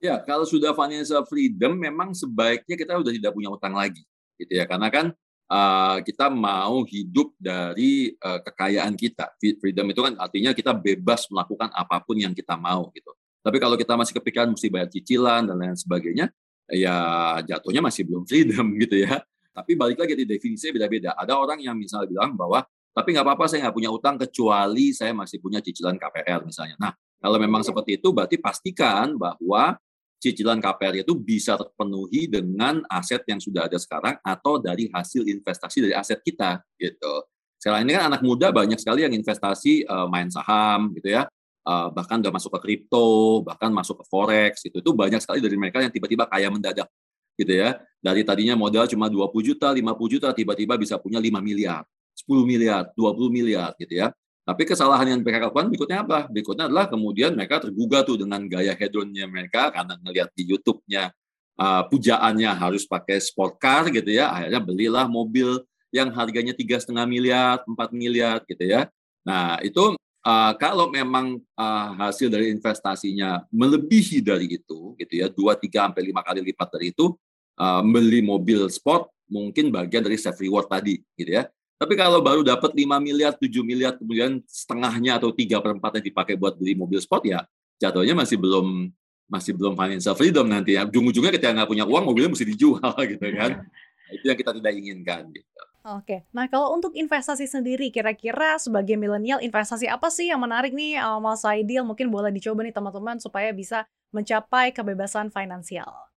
Ya, 0.00 0.16
kalau 0.24 0.48
sudah 0.48 0.72
financial 0.72 1.28
freedom, 1.28 1.76
memang 1.76 2.16
sebaiknya 2.16 2.72
kita 2.72 2.96
sudah 2.96 3.12
tidak 3.12 3.32
punya 3.36 3.52
utang 3.52 3.76
lagi, 3.76 4.00
gitu 4.40 4.56
ya. 4.56 4.64
Karena 4.64 4.88
kan 4.88 5.12
uh, 5.52 6.00
kita 6.00 6.32
mau 6.32 6.80
hidup 6.88 7.36
dari 7.36 8.16
uh, 8.16 8.40
kekayaan 8.40 8.96
kita. 8.96 9.28
Freedom 9.60 9.84
itu 9.92 10.00
kan 10.00 10.16
artinya 10.16 10.56
kita 10.56 10.72
bebas 10.72 11.28
melakukan 11.28 11.68
apa 11.76 12.00
pun 12.00 12.16
yang 12.16 12.32
kita 12.32 12.56
mau, 12.56 12.88
gitu. 12.96 13.12
Tapi 13.40 13.56
kalau 13.60 13.76
kita 13.76 13.92
masih 13.92 14.16
kepikiran 14.16 14.48
mesti 14.52 14.68
bayar 14.72 14.88
cicilan 14.88 15.48
dan 15.48 15.56
lain 15.60 15.76
sebagainya, 15.76 16.32
ya 16.72 16.96
jatuhnya 17.44 17.84
masih 17.84 18.08
belum 18.08 18.24
freedom 18.24 18.72
gitu 18.88 19.04
ya. 19.04 19.20
Tapi 19.50 19.76
balik 19.76 20.00
lagi 20.00 20.14
di 20.16 20.24
definisinya 20.24 20.80
beda-beda. 20.80 21.10
Ada 21.12 21.36
orang 21.36 21.60
yang 21.60 21.76
misalnya 21.76 22.08
bilang 22.08 22.32
bahwa 22.38 22.64
tapi 22.90 23.12
nggak 23.12 23.26
apa-apa 23.26 23.44
saya 23.46 23.68
nggak 23.68 23.76
punya 23.76 23.90
utang 23.92 24.16
kecuali 24.18 24.90
saya 24.90 25.12
masih 25.14 25.38
punya 25.38 25.60
cicilan 25.60 26.00
KPR 26.00 26.40
misalnya. 26.46 26.76
Nah 26.80 26.92
kalau 27.20 27.36
memang 27.36 27.60
seperti 27.60 28.00
itu 28.00 28.08
berarti 28.10 28.40
pastikan 28.40 29.14
bahwa 29.20 29.76
cicilan 30.20 30.60
KPR 30.60 31.00
itu 31.00 31.16
bisa 31.16 31.56
terpenuhi 31.56 32.28
dengan 32.28 32.84
aset 32.88 33.24
yang 33.24 33.40
sudah 33.40 33.68
ada 33.68 33.80
sekarang 33.80 34.20
atau 34.20 34.60
dari 34.60 34.88
hasil 34.92 35.24
investasi 35.24 35.88
dari 35.88 35.94
aset 35.96 36.20
kita 36.20 36.60
gitu. 36.76 37.24
Sekarang 37.60 37.84
ini 37.84 37.92
kan 37.96 38.12
anak 38.12 38.24
muda 38.24 38.52
banyak 38.52 38.76
sekali 38.80 39.04
yang 39.04 39.12
investasi 39.12 39.84
uh, 39.84 40.08
main 40.08 40.28
saham 40.32 40.92
gitu 40.96 41.12
ya. 41.12 41.28
Uh, 41.60 41.92
bahkan 41.92 42.20
udah 42.24 42.32
masuk 42.32 42.56
ke 42.56 42.60
kripto, 42.64 43.44
bahkan 43.44 43.68
masuk 43.68 44.00
ke 44.00 44.04
forex 44.08 44.64
itu 44.64 44.80
itu 44.80 44.90
banyak 44.96 45.20
sekali 45.20 45.44
dari 45.44 45.56
mereka 45.60 45.84
yang 45.84 45.92
tiba-tiba 45.92 46.24
kaya 46.24 46.48
mendadak 46.48 46.88
gitu 47.36 47.52
ya. 47.52 47.80
Dari 48.00 48.24
tadinya 48.24 48.56
modal 48.56 48.88
cuma 48.88 49.12
20 49.12 49.28
juta, 49.44 49.68
50 49.72 50.08
juta 50.08 50.28
tiba-tiba 50.32 50.76
bisa 50.80 50.96
punya 50.96 51.20
5 51.20 51.40
miliar. 51.40 51.84
10 52.16 52.48
miliar, 52.48 52.88
20 52.96 53.28
miliar 53.28 53.72
gitu 53.76 53.92
ya. 53.96 54.12
Tapi 54.50 54.66
kesalahan 54.66 55.06
yang 55.14 55.22
mereka 55.22 55.46
lakukan 55.46 55.70
berikutnya 55.70 56.02
apa? 56.02 56.26
Berikutnya 56.26 56.66
adalah 56.66 56.90
kemudian 56.90 57.38
mereka 57.38 57.62
tergugah 57.62 58.02
tuh 58.02 58.18
dengan 58.18 58.42
gaya 58.50 58.74
hedonnya 58.74 59.30
mereka 59.30 59.70
karena 59.70 59.94
ngelihat 60.02 60.34
di 60.34 60.42
YouTube-nya 60.50 61.14
uh, 61.54 61.86
pujaannya 61.86 62.50
harus 62.50 62.82
pakai 62.82 63.22
sport 63.22 63.62
car 63.62 63.86
gitu 63.94 64.10
ya. 64.10 64.34
Akhirnya 64.34 64.58
belilah 64.58 65.06
mobil 65.06 65.62
yang 65.94 66.10
harganya 66.10 66.50
tiga 66.50 66.82
setengah 66.82 67.06
miliar, 67.06 67.62
4 67.62 67.94
miliar 67.94 68.42
gitu 68.42 68.66
ya. 68.66 68.90
Nah 69.22 69.62
itu 69.62 69.94
uh, 70.26 70.52
kalau 70.58 70.90
memang 70.90 71.38
uh, 71.54 71.88
hasil 72.02 72.26
dari 72.26 72.50
investasinya 72.50 73.46
melebihi 73.54 74.18
dari 74.18 74.50
itu 74.50 74.98
gitu 74.98 75.14
ya, 75.14 75.30
dua 75.30 75.54
tiga 75.54 75.86
sampai 75.86 76.02
lima 76.10 76.26
kali 76.26 76.42
lipat 76.42 76.68
dari 76.74 76.90
itu, 76.90 77.14
uh, 77.54 77.82
beli 77.86 78.18
mobil 78.18 78.66
sport 78.66 79.06
mungkin 79.30 79.70
bagian 79.70 80.02
dari 80.02 80.18
self 80.18 80.42
reward 80.42 80.66
tadi 80.66 80.98
gitu 81.14 81.38
ya. 81.38 81.46
Tapi 81.80 81.96
kalau 81.96 82.20
baru 82.20 82.44
dapat 82.44 82.76
5 82.76 83.00
miliar, 83.00 83.32
7 83.32 83.64
miliar, 83.64 83.96
kemudian 83.96 84.44
setengahnya 84.44 85.16
atau 85.16 85.32
tiga 85.32 85.64
per 85.64 85.80
yang 85.80 86.04
dipakai 86.04 86.36
buat 86.36 86.52
beli 86.60 86.76
mobil 86.76 87.00
sport, 87.00 87.24
ya 87.24 87.40
jatuhnya 87.80 88.12
masih 88.12 88.36
belum 88.36 88.92
masih 89.30 89.56
belum 89.56 89.72
financial 89.72 90.12
freedom 90.12 90.44
nanti 90.44 90.76
ya. 90.76 90.84
Ujung-ujungnya 90.84 91.32
ketika 91.32 91.56
nggak 91.56 91.70
punya 91.72 91.88
uang, 91.88 92.04
mobilnya 92.04 92.36
mesti 92.36 92.44
dijual 92.44 92.92
gitu 93.16 93.26
kan. 93.32 93.64
Nah, 93.64 94.12
itu 94.12 94.24
yang 94.28 94.36
kita 94.36 94.52
tidak 94.52 94.72
inginkan. 94.76 95.22
Gitu. 95.32 95.48
Oke, 95.80 96.28
nah 96.36 96.44
kalau 96.52 96.76
untuk 96.76 96.92
investasi 96.92 97.48
sendiri, 97.48 97.88
kira-kira 97.88 98.60
sebagai 98.60 99.00
milenial 99.00 99.40
investasi 99.40 99.88
apa 99.88 100.12
sih 100.12 100.28
yang 100.28 100.44
menarik 100.44 100.76
nih 100.76 101.00
uh, 101.00 101.16
Mas 101.16 101.40
Aidil? 101.48 101.88
Mungkin 101.88 102.12
boleh 102.12 102.28
dicoba 102.28 102.60
nih 102.60 102.76
teman-teman 102.76 103.16
supaya 103.16 103.48
bisa 103.56 103.88
mencapai 104.12 104.76
kebebasan 104.76 105.32
finansial. 105.32 106.09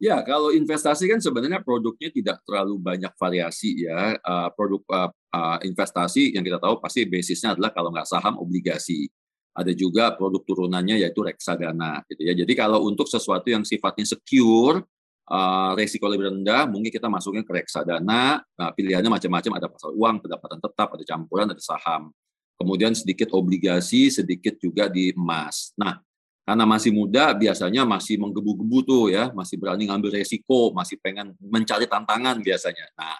Ya, 0.00 0.24
kalau 0.24 0.48
investasi 0.48 1.12
kan 1.12 1.20
sebenarnya 1.20 1.60
produknya 1.60 2.08
tidak 2.08 2.40
terlalu 2.48 2.80
banyak 2.80 3.12
variasi 3.20 3.84
ya. 3.84 4.16
Uh, 4.24 4.48
produk 4.56 4.80
uh, 4.88 5.10
uh, 5.12 5.58
investasi 5.60 6.32
yang 6.32 6.40
kita 6.40 6.56
tahu 6.56 6.80
pasti 6.80 7.04
basisnya 7.04 7.52
adalah 7.52 7.68
kalau 7.68 7.92
nggak 7.92 8.08
saham 8.08 8.40
obligasi. 8.40 9.12
Ada 9.52 9.76
juga 9.76 10.16
produk 10.16 10.40
turunannya 10.40 11.04
yaitu 11.04 11.20
reksadana 11.20 12.00
gitu 12.08 12.24
ya. 12.24 12.32
Jadi 12.32 12.52
kalau 12.56 12.88
untuk 12.88 13.12
sesuatu 13.12 13.44
yang 13.52 13.60
sifatnya 13.60 14.08
secure, 14.08 14.80
uh, 15.28 15.76
resiko 15.76 16.08
lebih 16.08 16.32
rendah, 16.32 16.64
mungkin 16.64 16.88
kita 16.88 17.12
masuknya 17.12 17.44
ke 17.44 17.52
reksadana. 17.60 18.40
Nah, 18.40 18.70
pilihannya 18.72 19.12
macam-macam, 19.12 19.52
ada 19.60 19.68
pasar 19.68 19.90
uang, 19.92 20.16
pendapatan 20.24 20.58
tetap, 20.64 20.88
ada 20.96 21.04
campuran, 21.04 21.46
ada 21.52 21.60
saham. 21.60 22.08
Kemudian 22.56 22.96
sedikit 22.96 23.36
obligasi, 23.36 24.08
sedikit 24.08 24.56
juga 24.56 24.88
di 24.88 25.12
emas. 25.12 25.76
Nah, 25.76 26.00
karena 26.44 26.64
masih 26.66 26.90
muda 26.90 27.30
biasanya 27.36 27.86
masih 27.86 28.18
menggebu-gebu 28.18 28.78
tuh 28.82 29.04
ya, 29.12 29.30
masih 29.30 29.60
berani 29.60 29.86
ngambil 29.86 30.18
resiko, 30.18 30.74
masih 30.74 30.98
pengen 30.98 31.36
mencari 31.38 31.86
tantangan 31.86 32.42
biasanya. 32.42 32.86
Nah, 32.98 33.16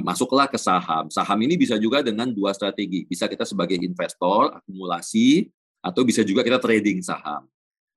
masuklah 0.00 0.48
ke 0.48 0.56
saham. 0.56 1.12
Saham 1.12 1.38
ini 1.44 1.60
bisa 1.60 1.76
juga 1.76 2.00
dengan 2.00 2.32
dua 2.32 2.56
strategi. 2.56 3.04
Bisa 3.04 3.28
kita 3.28 3.44
sebagai 3.44 3.76
investor 3.76 4.56
akumulasi 4.56 5.44
atau 5.84 6.02
bisa 6.02 6.24
juga 6.24 6.40
kita 6.40 6.56
trading 6.56 7.04
saham. 7.04 7.44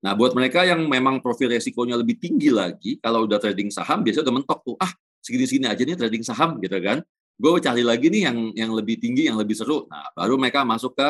Nah, 0.02 0.18
buat 0.18 0.34
mereka 0.34 0.66
yang 0.66 0.84
memang 0.90 1.22
profil 1.22 1.54
resikonya 1.54 1.94
lebih 1.94 2.18
tinggi 2.18 2.50
lagi, 2.50 2.98
kalau 2.98 3.30
udah 3.30 3.38
trading 3.38 3.70
saham 3.70 4.02
biasanya 4.02 4.28
udah 4.28 4.36
mentok 4.42 4.60
tuh, 4.66 4.76
ah 4.82 4.92
segini-segini 5.22 5.70
aja 5.70 5.82
nih 5.86 5.94
trading 5.94 6.26
saham 6.26 6.58
gitu 6.58 6.76
kan. 6.82 7.06
Gue 7.38 7.58
cari 7.62 7.86
lagi 7.86 8.10
nih 8.10 8.22
yang 8.26 8.38
yang 8.58 8.72
lebih 8.74 8.98
tinggi, 8.98 9.30
yang 9.30 9.38
lebih 9.38 9.54
seru. 9.54 9.86
Nah, 9.88 10.10
baru 10.18 10.42
mereka 10.42 10.66
masuk 10.66 10.98
ke 10.98 11.08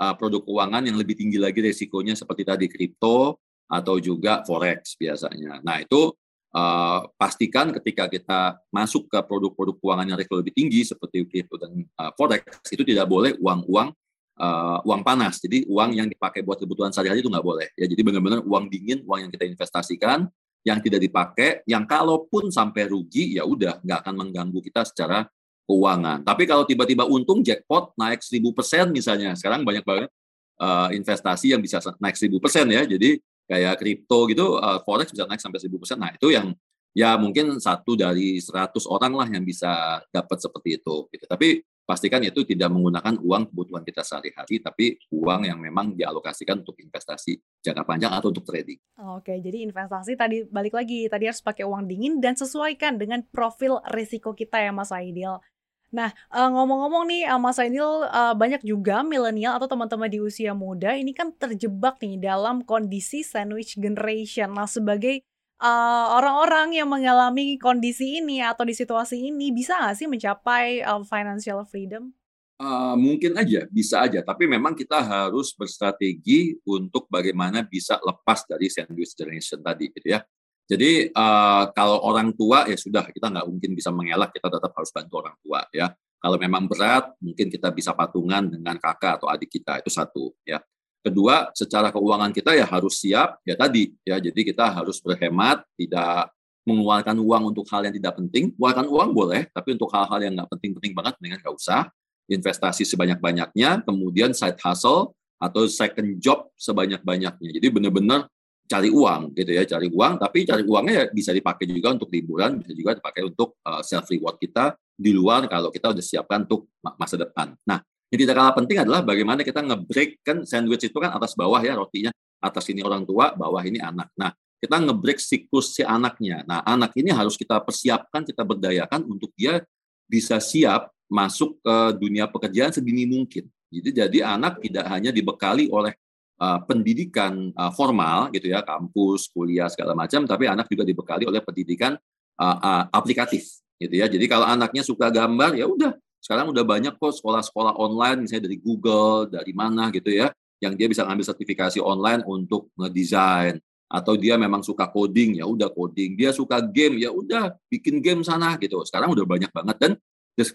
uh, 0.00 0.14
produk 0.16 0.40
keuangan 0.40 0.82
yang 0.88 0.96
lebih 0.96 1.14
tinggi 1.14 1.36
lagi 1.36 1.60
resikonya 1.60 2.16
seperti 2.16 2.42
tadi 2.48 2.66
kripto 2.66 3.36
atau 3.70 3.94
juga 4.00 4.42
forex 4.42 4.96
biasanya. 4.98 5.60
Nah 5.62 5.78
itu 5.84 6.10
uh, 6.56 7.06
pastikan 7.14 7.70
ketika 7.76 8.08
kita 8.08 8.58
masuk 8.72 9.06
ke 9.06 9.20
produk-produk 9.22 9.76
keuangan 9.78 10.06
yang 10.08 10.18
resiko 10.18 10.40
lebih 10.40 10.56
tinggi 10.56 10.82
seperti 10.82 11.22
kripto 11.28 11.60
dan 11.60 11.84
uh, 12.00 12.10
forex 12.16 12.42
itu 12.72 12.82
tidak 12.82 13.06
boleh 13.06 13.36
uang-uang 13.38 13.92
uh, 14.40 14.78
uang 14.88 15.02
panas. 15.04 15.38
Jadi 15.38 15.68
uang 15.68 15.90
yang 15.94 16.08
dipakai 16.08 16.40
buat 16.40 16.56
kebutuhan 16.56 16.90
sehari-hari 16.90 17.20
itu 17.20 17.30
nggak 17.30 17.44
boleh. 17.44 17.68
Ya 17.76 17.86
jadi 17.86 18.00
benar-benar 18.00 18.40
uang 18.42 18.66
dingin, 18.72 19.04
uang 19.04 19.28
yang 19.28 19.30
kita 19.30 19.44
investasikan 19.46 20.26
yang 20.60 20.76
tidak 20.84 21.00
dipakai, 21.00 21.64
yang 21.64 21.88
kalaupun 21.88 22.52
sampai 22.52 22.84
rugi 22.84 23.36
ya 23.40 23.48
udah 23.48 23.80
nggak 23.80 23.98
akan 24.04 24.14
mengganggu 24.16 24.60
kita 24.60 24.84
secara 24.84 25.24
keuangan. 25.70 26.26
Tapi 26.26 26.42
kalau 26.50 26.66
tiba-tiba 26.66 27.06
untung 27.06 27.46
jackpot 27.46 27.94
naik 27.94 28.26
1000% 28.26 28.90
misalnya, 28.90 29.38
sekarang 29.38 29.62
banyak 29.62 29.86
banget 29.86 30.10
uh, 30.58 30.90
investasi 30.90 31.54
yang 31.54 31.62
bisa 31.62 31.78
naik 32.02 32.18
1000% 32.18 32.66
ya. 32.74 32.82
Jadi 32.82 33.22
kayak 33.46 33.78
kripto 33.78 34.26
gitu, 34.26 34.58
uh, 34.58 34.82
forex 34.82 35.14
bisa 35.14 35.30
naik 35.30 35.38
sampai 35.38 35.62
1000%. 35.62 35.94
Nah, 35.94 36.10
itu 36.10 36.34
yang 36.34 36.50
ya 36.90 37.14
mungkin 37.14 37.62
satu 37.62 37.94
dari 37.94 38.42
100 38.42 38.74
orang 38.90 39.12
lah 39.14 39.28
yang 39.30 39.46
bisa 39.46 40.02
dapat 40.10 40.42
seperti 40.42 40.82
itu 40.82 41.06
gitu. 41.14 41.24
Tapi 41.30 41.62
pastikan 41.90 42.22
itu 42.22 42.46
tidak 42.46 42.70
menggunakan 42.70 43.18
uang 43.18 43.50
kebutuhan 43.50 43.82
kita 43.82 44.06
sehari-hari, 44.06 44.62
tapi 44.62 44.94
uang 45.10 45.50
yang 45.50 45.58
memang 45.58 45.98
dialokasikan 45.98 46.62
untuk 46.62 46.78
investasi 46.78 47.34
jangka 47.66 47.82
panjang 47.82 48.14
atau 48.14 48.30
untuk 48.30 48.46
trading. 48.46 48.78
Oke, 49.18 49.42
jadi 49.42 49.66
investasi 49.66 50.14
tadi 50.14 50.46
balik 50.46 50.78
lagi, 50.78 51.10
tadi 51.10 51.26
harus 51.26 51.42
pakai 51.42 51.66
uang 51.66 51.90
dingin 51.90 52.22
dan 52.22 52.38
sesuaikan 52.38 52.94
dengan 52.94 53.26
profil 53.34 53.82
risiko 53.90 54.38
kita 54.38 54.62
ya 54.62 54.70
Mas 54.70 54.94
Aidil. 54.94 55.42
Nah, 55.90 56.14
uh, 56.30 56.48
ngomong-ngomong 56.54 57.10
nih, 57.10 57.26
uh, 57.26 57.42
Mas 57.42 57.58
Ainil, 57.58 58.06
uh, 58.06 58.30
banyak 58.38 58.62
juga 58.62 59.02
milenial 59.02 59.58
atau 59.58 59.66
teman-teman 59.66 60.06
di 60.06 60.22
usia 60.22 60.54
muda 60.54 60.94
ini 60.94 61.10
kan 61.10 61.34
terjebak 61.34 61.98
nih 61.98 62.14
dalam 62.22 62.62
kondisi 62.62 63.26
sandwich 63.26 63.74
generation. 63.74 64.54
Nah, 64.54 64.70
sebagai 64.70 65.26
orang-orang 65.60 66.72
yang 66.72 66.88
mengalami 66.88 67.60
kondisi 67.60 68.22
ini 68.24 68.40
atau 68.40 68.64
di 68.64 68.72
situasi 68.72 69.28
ini, 69.28 69.52
bisa 69.52 69.76
nggak 69.76 69.92
sih 69.92 70.08
mencapai 70.08 70.80
financial 71.04 71.60
freedom? 71.68 72.16
Uh, 72.56 72.96
mungkin 72.96 73.36
aja, 73.36 73.68
bisa 73.68 74.00
aja. 74.00 74.24
Tapi 74.24 74.48
memang 74.48 74.72
kita 74.72 75.04
harus 75.04 75.52
berstrategi 75.52 76.56
untuk 76.64 77.04
bagaimana 77.12 77.60
bisa 77.60 78.00
lepas 78.00 78.48
dari 78.48 78.72
sandwich 78.72 79.12
generation 79.12 79.60
tadi, 79.60 79.92
gitu 79.92 80.16
ya. 80.16 80.24
Jadi 80.70 81.10
uh, 81.10 81.66
kalau 81.74 81.98
orang 82.06 82.30
tua 82.30 82.62
ya 82.70 82.78
sudah 82.78 83.02
kita 83.10 83.26
nggak 83.26 83.46
mungkin 83.50 83.74
bisa 83.74 83.90
mengelak, 83.90 84.30
kita 84.30 84.46
tetap 84.46 84.70
harus 84.70 84.90
bantu 84.94 85.18
orang 85.18 85.34
tua 85.42 85.66
ya. 85.74 85.90
Kalau 86.20 86.36
memang 86.38 86.70
berat, 86.70 87.10
mungkin 87.18 87.50
kita 87.50 87.74
bisa 87.74 87.90
patungan 87.90 88.46
dengan 88.46 88.78
kakak 88.78 89.18
atau 89.18 89.26
adik 89.26 89.50
kita 89.50 89.82
itu 89.82 89.90
satu 89.90 90.30
ya. 90.46 90.62
Kedua, 91.00 91.48
secara 91.56 91.88
keuangan 91.90 92.30
kita 92.30 92.54
ya 92.54 92.68
harus 92.68 93.02
siap 93.02 93.42
ya 93.42 93.58
tadi 93.58 93.90
ya. 94.06 94.22
Jadi 94.22 94.46
kita 94.46 94.70
harus 94.70 95.02
berhemat, 95.02 95.64
tidak 95.74 96.30
mengeluarkan 96.68 97.16
uang 97.18 97.42
untuk 97.50 97.66
hal 97.72 97.88
yang 97.88 97.94
tidak 97.96 98.14
penting. 98.20 98.52
Mengeluarkan 98.54 98.86
uang 98.86 99.10
boleh, 99.10 99.42
tapi 99.50 99.74
untuk 99.74 99.90
hal-hal 99.90 100.20
yang 100.22 100.38
nggak 100.38 100.50
penting-penting 100.54 100.92
banget, 100.94 101.14
dengan 101.18 101.38
nggak 101.42 101.56
usah. 101.56 101.90
Investasi 102.30 102.86
sebanyak-banyaknya, 102.86 103.82
kemudian 103.82 104.30
side 104.30 104.60
hustle 104.62 105.16
atau 105.40 105.66
second 105.66 106.20
job 106.20 106.46
sebanyak-banyaknya. 106.54 107.48
Jadi 107.58 107.66
benar-benar 107.72 108.28
cari 108.70 108.86
uang 108.86 109.34
gitu 109.34 109.50
ya 109.50 109.66
cari 109.66 109.90
uang. 109.90 110.12
Tapi 110.22 110.38
cari 110.46 110.62
uangnya 110.62 110.94
ya 110.94 111.04
bisa 111.10 111.34
dipakai 111.34 111.66
juga 111.66 111.90
untuk 111.90 112.06
liburan 112.14 112.62
bisa 112.62 112.70
juga 112.70 112.94
dipakai 112.94 113.26
untuk 113.26 113.58
uh, 113.66 113.78
eh, 113.78 113.82
self 113.82 114.06
reward 114.06 114.38
kita 114.38 114.78
di 114.94 115.10
luar 115.10 115.50
kalau 115.50 115.74
kita 115.74 115.90
udah 115.90 116.04
siapkan 116.04 116.46
untuk 116.46 116.70
masa 116.78 117.18
depan. 117.18 117.58
Nah 117.66 117.82
yang 118.10 118.20
tidak 118.26 118.34
kalah 118.38 118.54
penting 118.54 118.78
adalah 118.78 119.00
bagaimana 119.02 119.42
kita 119.42 119.62
ngebreak 119.62 120.22
kan 120.22 120.46
sandwich 120.46 120.86
itu 120.86 120.98
kan 121.02 121.10
atas 121.10 121.34
bawah 121.34 121.58
ya 121.62 121.74
rotinya 121.74 122.10
atas 122.42 122.66
ini 122.70 122.86
orang 122.86 123.02
tua 123.02 123.34
bawah 123.34 123.62
ini 123.66 123.82
anak. 123.82 124.14
Nah 124.14 124.30
kita 124.60 124.76
ngebreak 124.78 125.18
siklus 125.18 125.74
si 125.74 125.82
anaknya. 125.82 126.46
Nah 126.46 126.62
anak 126.62 126.94
ini 126.94 127.10
harus 127.10 127.34
kita 127.34 127.58
persiapkan 127.58 128.22
kita 128.22 128.46
berdayakan 128.46 129.02
untuk 129.10 129.34
dia 129.34 129.58
bisa 130.06 130.38
siap 130.38 130.94
masuk 131.10 131.58
ke 131.58 131.76
dunia 131.98 132.30
pekerjaan 132.30 132.70
sedini 132.70 133.02
mungkin. 133.02 133.50
Jadi 133.70 133.90
jadi 133.94 134.18
anak 134.34 134.62
tidak 134.62 134.86
hanya 134.90 135.10
dibekali 135.10 135.70
oleh 135.70 135.94
uh, 136.40 136.60
pendidikan 136.64 137.52
uh, 137.54 137.70
formal 137.70 138.32
gitu 138.32 138.48
ya 138.50 138.64
kampus 138.64 139.28
kuliah 139.30 139.68
segala 139.68 139.92
macam 139.92 140.24
tapi 140.24 140.48
anak 140.48 140.66
juga 140.72 140.82
dibekali 140.88 141.28
oleh 141.28 141.44
pendidikan 141.44 141.94
uh, 142.40 142.58
uh, 142.58 142.82
aplikatif 142.90 143.60
gitu 143.76 143.94
ya. 143.94 144.08
Jadi 144.08 144.24
kalau 144.26 144.48
anaknya 144.48 144.80
suka 144.80 145.12
gambar 145.12 145.54
ya 145.56 145.68
udah 145.68 145.92
sekarang 146.20 146.52
udah 146.52 146.64
banyak 146.64 146.94
kok 147.00 147.16
sekolah-sekolah 147.16 147.80
online 147.80 148.28
misalnya 148.28 148.48
dari 148.48 148.58
Google 148.60 149.28
dari 149.32 149.52
mana 149.56 149.88
gitu 149.88 150.12
ya 150.12 150.28
yang 150.60 150.76
dia 150.76 150.86
bisa 150.86 151.08
ngambil 151.08 151.24
sertifikasi 151.24 151.80
online 151.80 152.22
untuk 152.28 152.68
ngedesain. 152.76 153.56
Atau 153.90 154.14
dia 154.14 154.38
memang 154.38 154.62
suka 154.62 154.86
coding 154.86 155.42
ya 155.42 155.48
udah 155.50 155.66
coding. 155.66 156.14
Dia 156.14 156.30
suka 156.30 156.62
game 156.62 157.02
ya 157.02 157.10
udah 157.10 157.58
bikin 157.66 157.98
game 157.98 158.22
sana 158.22 158.54
gitu. 158.60 158.86
Sekarang 158.86 159.10
udah 159.10 159.26
banyak 159.26 159.50
banget. 159.50 159.76
Dan 159.82 159.92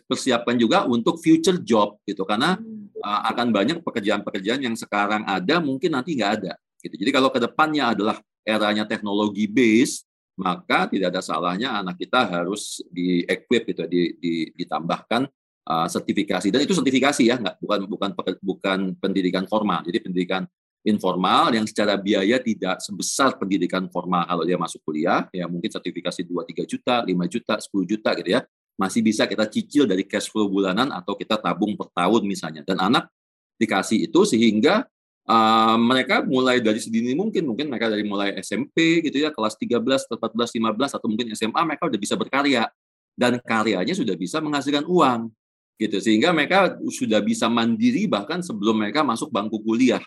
persiapkan 0.08 0.56
juga 0.56 0.88
untuk 0.88 1.20
future 1.20 1.60
job 1.60 2.00
gitu 2.08 2.24
karena 2.24 2.56
uh, 2.58 2.85
akan 3.06 3.54
banyak 3.54 3.78
pekerjaan-pekerjaan 3.86 4.66
yang 4.66 4.76
sekarang 4.76 5.22
ada 5.30 5.62
mungkin 5.62 5.94
nanti 5.94 6.18
nggak 6.18 6.32
ada 6.42 6.54
gitu. 6.82 6.96
Jadi 6.98 7.12
kalau 7.14 7.30
ke 7.30 7.38
depannya 7.38 7.94
adalah 7.94 8.18
eranya 8.42 8.86
teknologi 8.86 9.46
base 9.46 10.06
maka 10.36 10.92
tidak 10.92 11.16
ada 11.16 11.22
salahnya 11.24 11.80
anak 11.80 11.96
kita 11.96 12.28
harus 12.28 12.84
di 12.92 13.24
equip 13.24 13.72
gitu 13.72 13.88
di, 13.88 14.20
di, 14.20 14.34
ditambahkan 14.52 15.24
uh, 15.64 15.88
sertifikasi. 15.88 16.52
Dan 16.52 16.62
itu 16.68 16.76
sertifikasi 16.76 17.24
ya 17.24 17.40
nggak 17.40 17.56
bukan 17.64 17.80
bukan 17.88 18.10
bukan 18.44 18.80
pendidikan 19.00 19.48
formal. 19.48 19.82
Jadi 19.88 20.04
pendidikan 20.04 20.44
informal 20.86 21.56
yang 21.56 21.66
secara 21.66 21.98
biaya 21.98 22.38
tidak 22.38 22.78
sebesar 22.84 23.40
pendidikan 23.42 23.90
formal 23.90 24.22
kalau 24.28 24.44
dia 24.46 24.60
masuk 24.60 24.86
kuliah 24.86 25.26
ya 25.34 25.50
mungkin 25.50 25.74
sertifikasi 25.74 26.22
2 26.22 26.46
3 26.46 26.70
juta, 26.70 27.02
5 27.02 27.34
juta, 27.34 27.54
10 27.58 27.92
juta 27.96 28.10
gitu 28.20 28.30
ya. 28.36 28.42
Masih 28.76 29.00
bisa 29.00 29.24
kita 29.24 29.48
cicil 29.48 29.88
dari 29.88 30.04
cash 30.04 30.28
flow 30.28 30.52
bulanan 30.52 30.92
atau 30.92 31.16
kita 31.16 31.40
tabung 31.40 31.80
per 31.80 31.88
tahun 31.96 32.24
misalnya. 32.28 32.62
Dan 32.68 32.80
anak 32.80 33.08
dikasih 33.56 34.12
itu 34.12 34.22
sehingga 34.28 34.84
uh, 35.30 35.78
mereka 35.80 36.22
mulai 36.24 36.62
dari 36.62 36.80
sedini 36.80 37.16
mungkin 37.18 37.48
mungkin 37.48 37.72
mereka 37.72 37.88
dari 37.92 38.04
mulai 38.06 38.36
SMP 38.40 39.02
gitu 39.06 39.18
ya 39.24 39.32
kelas 39.32 39.56
13, 39.56 39.80
14, 39.80 40.12
15 40.12 40.98
atau 41.00 41.08
mungkin 41.08 41.32
SMA 41.34 41.62
mereka 41.66 41.88
udah 41.90 42.00
bisa 42.00 42.16
berkarya 42.20 42.68
dan 43.16 43.40
karyanya 43.40 43.96
sudah 43.96 44.16
bisa 44.20 44.44
menghasilkan 44.44 44.84
uang 44.86 45.32
gitu 45.76 46.00
sehingga 46.00 46.32
mereka 46.32 46.80
sudah 46.88 47.20
bisa 47.20 47.52
mandiri 47.52 48.08
bahkan 48.08 48.40
sebelum 48.40 48.80
mereka 48.80 49.04
masuk 49.04 49.28
bangku 49.28 49.60
kuliah 49.60 50.04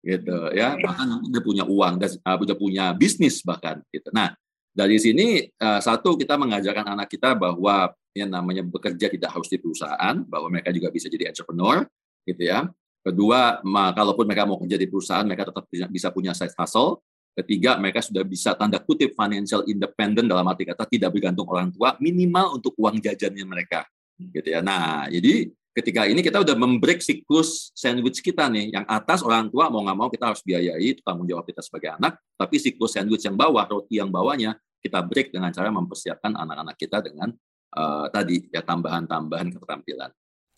gitu 0.00 0.48
ya 0.56 0.80
bahkan 0.80 1.20
udah 1.28 1.42
punya 1.44 1.64
uang 1.68 2.00
dan 2.00 2.10
uh, 2.24 2.36
udah 2.40 2.56
punya 2.56 2.84
bisnis 2.96 3.44
bahkan 3.44 3.84
gitu 3.92 4.08
nah 4.16 4.32
dari 4.72 4.96
sini 4.96 5.44
uh, 5.60 5.80
satu 5.80 6.16
kita 6.16 6.40
mengajarkan 6.40 6.96
anak 6.96 7.12
kita 7.12 7.36
bahwa 7.36 7.92
yang 8.14 8.30
namanya 8.30 8.66
bekerja 8.66 9.06
tidak 9.06 9.30
harus 9.30 9.46
di 9.46 9.58
perusahaan 9.58 10.16
bahwa 10.26 10.50
mereka 10.50 10.74
juga 10.74 10.90
bisa 10.90 11.06
jadi 11.06 11.30
entrepreneur 11.30 11.86
gitu 12.26 12.42
ya 12.42 12.66
kedua 13.00 13.62
ma, 13.64 13.94
kalaupun 13.94 14.26
mereka 14.26 14.44
mau 14.44 14.58
kerja 14.60 14.76
di 14.76 14.86
perusahaan 14.90 15.24
mereka 15.24 15.48
tetap 15.48 15.64
bisa 15.70 16.08
punya 16.10 16.34
side 16.34 16.52
hustle 16.58 17.00
ketiga 17.38 17.78
mereka 17.78 18.02
sudah 18.02 18.26
bisa 18.26 18.52
tanda 18.58 18.82
kutip 18.82 19.14
financial 19.14 19.62
independent 19.70 20.26
dalam 20.26 20.44
arti 20.50 20.66
kata 20.66 20.84
tidak 20.90 21.14
bergantung 21.14 21.46
orang 21.46 21.70
tua 21.70 21.94
minimal 22.02 22.58
untuk 22.58 22.74
uang 22.76 22.98
jajannya 22.98 23.46
mereka 23.46 23.86
gitu 24.18 24.48
ya 24.52 24.60
nah 24.60 25.06
jadi 25.06 25.48
ketika 25.70 26.04
ini 26.10 26.20
kita 26.20 26.42
udah 26.42 26.56
membreak 26.58 26.98
siklus 27.00 27.70
sandwich 27.78 28.18
kita 28.20 28.50
nih. 28.50 28.74
Yang 28.74 28.84
atas 28.90 29.20
orang 29.22 29.46
tua 29.48 29.70
mau 29.70 29.80
nggak 29.86 29.96
mau 29.96 30.08
kita 30.10 30.34
harus 30.34 30.42
biayai, 30.42 30.98
tanggung 31.00 31.26
jawab 31.30 31.46
kita 31.46 31.62
sebagai 31.62 31.94
anak. 31.96 32.18
Tapi 32.34 32.56
siklus 32.58 32.98
sandwich 32.98 33.22
yang 33.22 33.38
bawah, 33.38 33.64
roti 33.70 34.02
yang 34.02 34.10
bawahnya, 34.10 34.58
kita 34.82 34.98
break 35.04 35.30
dengan 35.30 35.54
cara 35.54 35.70
mempersiapkan 35.70 36.34
anak-anak 36.34 36.76
kita 36.76 36.98
dengan 37.04 37.30
uh, 37.76 38.06
tadi 38.10 38.46
ya 38.50 38.62
tambahan-tambahan 38.62 39.54
keterampilan. 39.54 40.10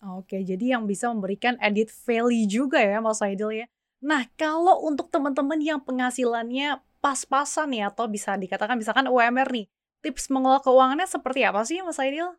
Oke, 0.03 0.43
jadi 0.43 0.75
yang 0.75 0.83
bisa 0.83 1.07
memberikan 1.07 1.55
edit 1.63 1.87
value 2.03 2.43
juga 2.43 2.83
ya 2.83 2.99
Mas 2.99 3.23
Aidil 3.23 3.63
ya. 3.63 3.67
Nah, 4.03 4.27
kalau 4.35 4.83
untuk 4.83 5.07
teman-teman 5.07 5.63
yang 5.63 5.79
penghasilannya 5.79 6.83
pas-pasan 6.99 7.71
ya 7.71 7.87
atau 7.87 8.11
bisa 8.11 8.35
dikatakan 8.35 8.75
misalkan 8.75 9.07
UMR 9.07 9.47
nih, 9.47 9.65
tips 10.03 10.27
mengelola 10.27 10.59
keuangannya 10.59 11.07
seperti 11.07 11.47
apa 11.47 11.63
sih 11.63 11.79
Mas 11.79 12.03
Aidil? 12.03 12.35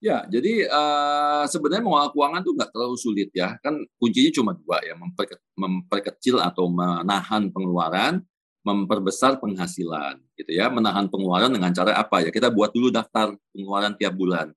Ya, 0.00 0.24
jadi 0.26 0.64
uh, 0.66 1.44
sebenarnya 1.44 1.84
mengolah 1.84 2.10
keuangan 2.10 2.40
tuh 2.40 2.56
nggak 2.56 2.70
terlalu 2.74 2.96
sulit 2.98 3.28
ya. 3.36 3.54
Kan 3.62 3.84
kuncinya 4.00 4.32
cuma 4.34 4.50
dua 4.56 4.82
ya, 4.82 4.98
memperke, 4.98 5.36
memperkecil 5.54 6.40
atau 6.40 6.66
menahan 6.72 7.52
pengeluaran, 7.54 8.24
memperbesar 8.60 9.40
penghasilan, 9.40 10.20
gitu 10.36 10.52
ya. 10.52 10.68
Menahan 10.68 11.08
pengeluaran 11.08 11.50
dengan 11.52 11.72
cara 11.72 11.96
apa 11.96 12.24
ya? 12.24 12.30
Kita 12.32 12.52
buat 12.52 12.72
dulu 12.72 12.92
daftar 12.92 13.32
pengeluaran 13.52 13.96
tiap 13.96 14.14
bulan. 14.14 14.52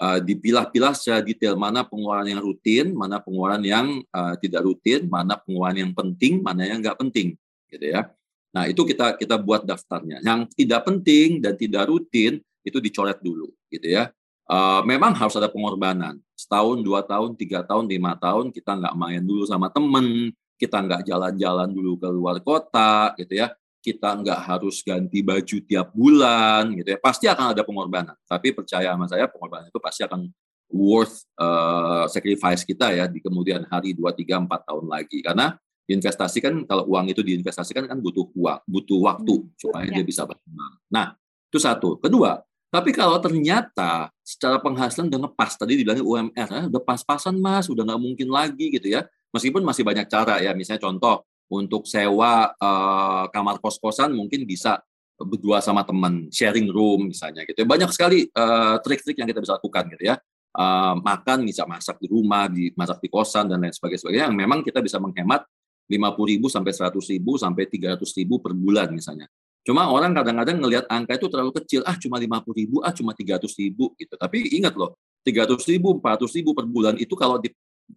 Uh, 0.00 0.18
dipilah-pilah 0.18 0.96
secara 0.98 1.20
detail 1.22 1.54
mana 1.54 1.86
pengeluaran 1.86 2.26
yang 2.26 2.40
rutin, 2.42 2.90
mana 2.96 3.22
pengeluaran 3.22 3.62
yang 3.62 3.86
uh, 4.10 4.34
tidak 4.40 4.64
rutin, 4.66 5.06
mana 5.06 5.38
pengeluaran 5.38 5.78
yang 5.78 5.92
penting, 5.94 6.42
mana 6.42 6.66
yang 6.66 6.82
nggak 6.82 6.98
penting, 6.98 7.38
gitu 7.70 7.86
ya. 7.86 8.10
Nah 8.50 8.66
itu 8.66 8.82
kita 8.82 9.14
kita 9.20 9.38
buat 9.38 9.62
daftarnya. 9.62 10.18
Yang 10.24 10.58
tidak 10.58 10.88
penting 10.88 11.38
dan 11.38 11.54
tidak 11.54 11.86
rutin 11.86 12.42
itu 12.66 12.78
dicoret 12.82 13.20
dulu, 13.22 13.52
gitu 13.70 13.86
ya 13.86 14.10
uh, 14.52 14.80
memang 14.84 15.16
harus 15.16 15.34
ada 15.40 15.48
pengorbanan. 15.48 16.18
Setahun, 16.36 16.82
dua 16.82 17.00
tahun, 17.06 17.38
tiga 17.38 17.62
tahun, 17.62 17.86
lima 17.86 18.18
tahun 18.18 18.50
kita 18.50 18.76
nggak 18.76 18.94
main 18.98 19.22
dulu 19.22 19.46
sama 19.46 19.72
temen, 19.72 20.34
kita 20.62 20.78
nggak 20.78 21.02
jalan-jalan 21.02 21.68
dulu 21.74 21.98
ke 21.98 22.06
luar 22.06 22.38
kota, 22.38 23.10
gitu 23.18 23.42
ya. 23.42 23.50
Kita 23.82 24.14
nggak 24.14 24.40
harus 24.46 24.78
ganti 24.86 25.26
baju 25.26 25.56
tiap 25.66 25.90
bulan, 25.90 26.70
gitu 26.78 26.94
ya. 26.94 26.98
Pasti 27.02 27.26
akan 27.26 27.50
ada 27.50 27.66
pengorbanan. 27.66 28.14
Tapi 28.30 28.54
percaya 28.54 28.94
sama 28.94 29.10
saya, 29.10 29.26
pengorbanan 29.26 29.66
itu 29.66 29.82
pasti 29.82 30.06
akan 30.06 30.30
worth 30.70 31.26
uh, 31.36 32.06
sacrifice 32.06 32.62
kita 32.62 32.94
ya 32.94 33.10
di 33.10 33.18
kemudian 33.18 33.66
hari 33.66 33.90
dua, 33.90 34.14
tiga, 34.14 34.38
empat 34.38 34.62
tahun 34.70 34.86
lagi. 34.86 35.18
Karena 35.18 35.50
investasi 35.90 36.38
kan 36.38 36.54
kalau 36.62 36.86
uang 36.86 37.10
itu 37.10 37.26
diinvestasikan 37.26 37.90
kan 37.90 37.98
butuh 37.98 38.30
uang, 38.38 38.60
butuh 38.70 38.98
waktu 39.02 39.34
hmm, 39.42 39.58
supaya 39.58 39.90
ya. 39.90 39.98
dia 39.98 40.04
bisa 40.06 40.22
berkembang. 40.22 40.78
Nah, 40.94 41.18
itu 41.50 41.58
satu. 41.58 41.98
Kedua, 41.98 42.38
tapi 42.72 42.94
kalau 42.94 43.20
ternyata 43.20 44.08
secara 44.24 44.56
penghasilan 44.62 45.12
udah 45.12 45.20
ngepas, 45.28 45.60
tadi 45.60 45.76
dibilangnya 45.76 46.06
UMR, 46.06 46.48
eh, 46.48 46.64
udah 46.72 46.82
pas-pasan 46.86 47.36
mas, 47.36 47.68
udah 47.68 47.84
nggak 47.84 48.00
mungkin 48.00 48.32
lagi 48.32 48.72
gitu 48.72 48.88
ya. 48.88 49.04
Meskipun 49.32 49.64
masih 49.64 49.82
banyak 49.82 50.06
cara 50.06 50.38
ya, 50.44 50.52
misalnya 50.52 50.84
contoh 50.84 51.24
untuk 51.52 51.84
sewa 51.84 52.52
uh, 52.56 53.24
kamar 53.28 53.60
kos-kosan 53.60 54.12
mungkin 54.12 54.44
bisa 54.48 54.80
berdua 55.20 55.60
sama 55.60 55.84
teman, 55.84 56.28
sharing 56.32 56.68
room 56.72 57.12
misalnya 57.12 57.44
gitu. 57.44 57.64
Ya. 57.64 57.66
Banyak 57.68 57.90
sekali 57.92 58.28
uh, 58.32 58.80
trik-trik 58.80 59.16
yang 59.20 59.28
kita 59.28 59.40
bisa 59.40 59.56
lakukan 59.56 59.88
gitu 59.92 60.04
ya. 60.12 60.16
Uh, 60.52 61.00
makan 61.00 61.48
bisa 61.48 61.64
masak 61.64 61.96
di 61.96 62.12
rumah, 62.12 62.44
di 62.44 62.68
masak 62.76 63.00
di 63.00 63.08
kosan 63.08 63.48
dan 63.48 63.56
lain 63.64 63.72
sebagainya 63.72 64.28
yang 64.28 64.36
memang 64.36 64.60
kita 64.60 64.84
bisa 64.84 65.00
menghemat 65.00 65.48
50.000 65.88 66.40
sampai 66.48 66.72
100.000 66.72 67.20
sampai 67.40 67.64
300.000 67.68 68.44
per 68.44 68.52
bulan 68.52 68.88
misalnya. 68.92 69.28
Cuma 69.62 69.86
orang 69.88 70.10
kadang-kadang 70.10 70.58
ngelihat 70.58 70.84
angka 70.90 71.14
itu 71.16 71.30
terlalu 71.30 71.52
kecil, 71.62 71.80
ah 71.86 71.94
cuma 71.94 72.18
50 72.18 72.58
ribu, 72.58 72.76
ah 72.82 72.90
cuma 72.90 73.14
300 73.14 73.46
ribu 73.62 73.94
gitu. 73.94 74.14
Tapi 74.18 74.58
ingat 74.58 74.74
loh, 74.74 74.98
300 75.22 75.54
ribu, 75.70 76.02
400 76.02 76.36
ribu 76.36 76.50
per 76.50 76.66
bulan 76.66 76.98
itu 76.98 77.14
kalau 77.14 77.38
di, 77.38 77.48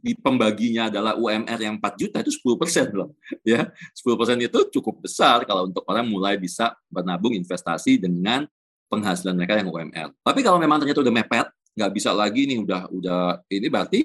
di 0.01 0.13
pembaginya 0.17 0.91
adalah 0.91 1.13
UMR 1.15 1.59
yang 1.59 1.75
4 1.79 2.01
juta 2.01 2.17
itu 2.21 2.31
10 2.31 2.61
persen 2.61 2.87
loh. 2.91 3.15
Ya, 3.45 3.69
10 3.95 4.19
persen 4.19 4.37
itu 4.41 4.59
cukup 4.79 5.05
besar 5.05 5.45
kalau 5.45 5.69
untuk 5.69 5.85
orang 5.87 6.05
mulai 6.05 6.35
bisa 6.35 6.73
menabung 6.89 7.33
investasi 7.33 8.01
dengan 8.01 8.45
penghasilan 8.89 9.35
mereka 9.35 9.57
yang 9.59 9.69
UMR. 9.69 10.09
Tapi 10.21 10.39
kalau 10.45 10.57
memang 10.61 10.81
ternyata 10.81 11.01
udah 11.01 11.13
mepet, 11.13 11.47
nggak 11.75 11.91
bisa 11.91 12.15
lagi 12.15 12.47
nih 12.47 12.63
udah 12.63 12.81
udah 12.87 13.21
ini 13.51 13.67
berarti 13.67 14.01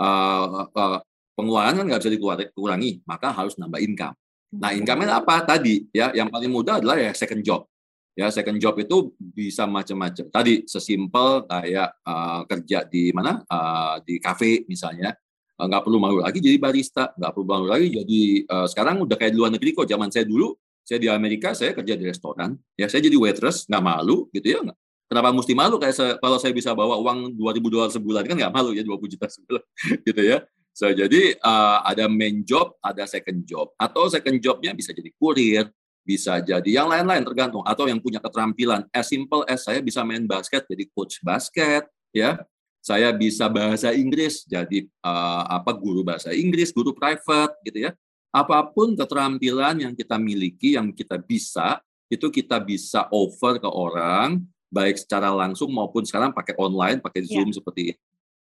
uh, 0.00 0.64
uh, 0.72 0.98
pengeluaran 1.36 1.76
kan 1.76 1.84
nggak 1.86 2.00
bisa 2.00 2.12
dikurangi, 2.12 3.04
maka 3.04 3.32
harus 3.32 3.56
nambah 3.60 3.80
income. 3.80 4.16
Nah, 4.50 4.74
income 4.74 5.06
apa 5.06 5.46
tadi? 5.46 5.86
Ya, 5.94 6.10
yang 6.10 6.26
paling 6.26 6.50
mudah 6.50 6.82
adalah 6.82 6.98
ya 6.98 7.14
second 7.14 7.46
job. 7.46 7.70
Ya, 8.18 8.26
second 8.34 8.58
job 8.58 8.74
itu 8.82 9.14
bisa 9.16 9.64
macam-macam. 9.70 10.26
Tadi 10.28 10.66
sesimpel 10.66 11.46
kayak 11.46 11.88
uh, 12.02 12.42
kerja 12.50 12.82
di 12.84 13.14
mana? 13.14 13.46
Uh, 13.46 14.02
di 14.02 14.18
kafe 14.18 14.66
misalnya. 14.66 15.14
Uh, 15.60 15.68
nggak 15.68 15.84
perlu 15.84 15.98
malu 16.00 16.24
lagi 16.24 16.40
jadi 16.40 16.56
barista, 16.56 17.12
nggak 17.12 17.30
perlu 17.36 17.44
malu 17.44 17.66
lagi 17.68 17.92
jadi 17.92 18.20
uh, 18.48 18.64
sekarang 18.64 19.04
udah 19.04 19.16
kayak 19.20 19.36
di 19.36 19.38
luar 19.38 19.52
negeri 19.52 19.76
kok. 19.76 19.84
Zaman 19.84 20.08
saya 20.08 20.24
dulu, 20.24 20.56
saya 20.80 20.96
di 20.96 21.08
Amerika, 21.12 21.52
saya 21.52 21.76
kerja 21.76 22.00
di 22.00 22.08
restoran. 22.08 22.56
Ya, 22.80 22.88
saya 22.88 23.04
jadi 23.04 23.20
waitress, 23.20 23.68
nggak 23.68 23.84
malu 23.84 24.32
gitu 24.32 24.56
ya. 24.56 24.64
Kenapa 25.10 25.34
mesti 25.36 25.52
malu 25.52 25.76
kayak 25.76 25.92
saya, 25.92 26.12
kalau 26.22 26.40
saya 26.40 26.56
bisa 26.56 26.72
bawa 26.72 26.96
uang 26.96 27.36
2000 27.36 27.60
dolar 27.68 27.90
sebulan 27.92 28.24
kan 28.24 28.36
nggak 28.40 28.54
malu 28.54 28.72
ya 28.72 28.86
20 28.86 29.12
juta 29.12 29.26
sebulan 29.28 29.62
gitu 30.08 30.22
ya. 30.24 30.40
So, 30.70 30.88
jadi 30.88 31.34
uh, 31.42 31.82
ada 31.84 32.06
main 32.06 32.46
job, 32.46 32.78
ada 32.80 33.04
second 33.04 33.42
job. 33.44 33.74
Atau 33.76 34.06
second 34.06 34.38
jobnya 34.38 34.70
bisa 34.72 34.94
jadi 34.94 35.10
kurir, 35.18 35.68
bisa 36.06 36.40
jadi 36.40 36.70
yang 36.70 36.88
lain-lain 36.88 37.26
tergantung. 37.26 37.66
Atau 37.66 37.90
yang 37.90 37.98
punya 37.98 38.22
keterampilan. 38.22 38.86
As 38.94 39.10
simple 39.10 39.42
as 39.50 39.66
saya 39.66 39.82
bisa 39.82 40.06
main 40.06 40.24
basket, 40.24 40.64
jadi 40.70 40.86
coach 40.94 41.20
basket, 41.26 41.90
ya. 42.14 42.38
Saya 42.80 43.12
bisa 43.12 43.44
bahasa 43.52 43.92
Inggris, 43.92 44.48
jadi 44.48 44.88
uh, 45.04 45.44
apa 45.48 45.76
guru 45.76 46.00
bahasa 46.00 46.32
Inggris, 46.32 46.72
guru 46.72 46.96
private, 46.96 47.60
gitu 47.68 47.88
ya. 47.88 47.92
Apa 48.32 48.64
pun 48.72 48.96
keterampilan 48.96 49.84
yang 49.84 49.92
kita 49.92 50.16
miliki, 50.16 50.80
yang 50.80 50.88
kita 50.88 51.20
bisa, 51.20 51.84
itu 52.08 52.26
kita 52.32 52.56
bisa 52.56 53.04
offer 53.12 53.60
ke 53.60 53.68
orang, 53.68 54.40
baik 54.72 54.96
secara 54.96 55.28
langsung 55.28 55.68
maupun 55.70 56.08
sekarang 56.08 56.32
pakai 56.32 56.56
online, 56.56 57.04
pakai 57.04 57.26
ya. 57.26 57.36
Zoom 57.36 57.52
yeah. 57.52 57.56
seperti 57.60 57.80
ini. 57.90 57.94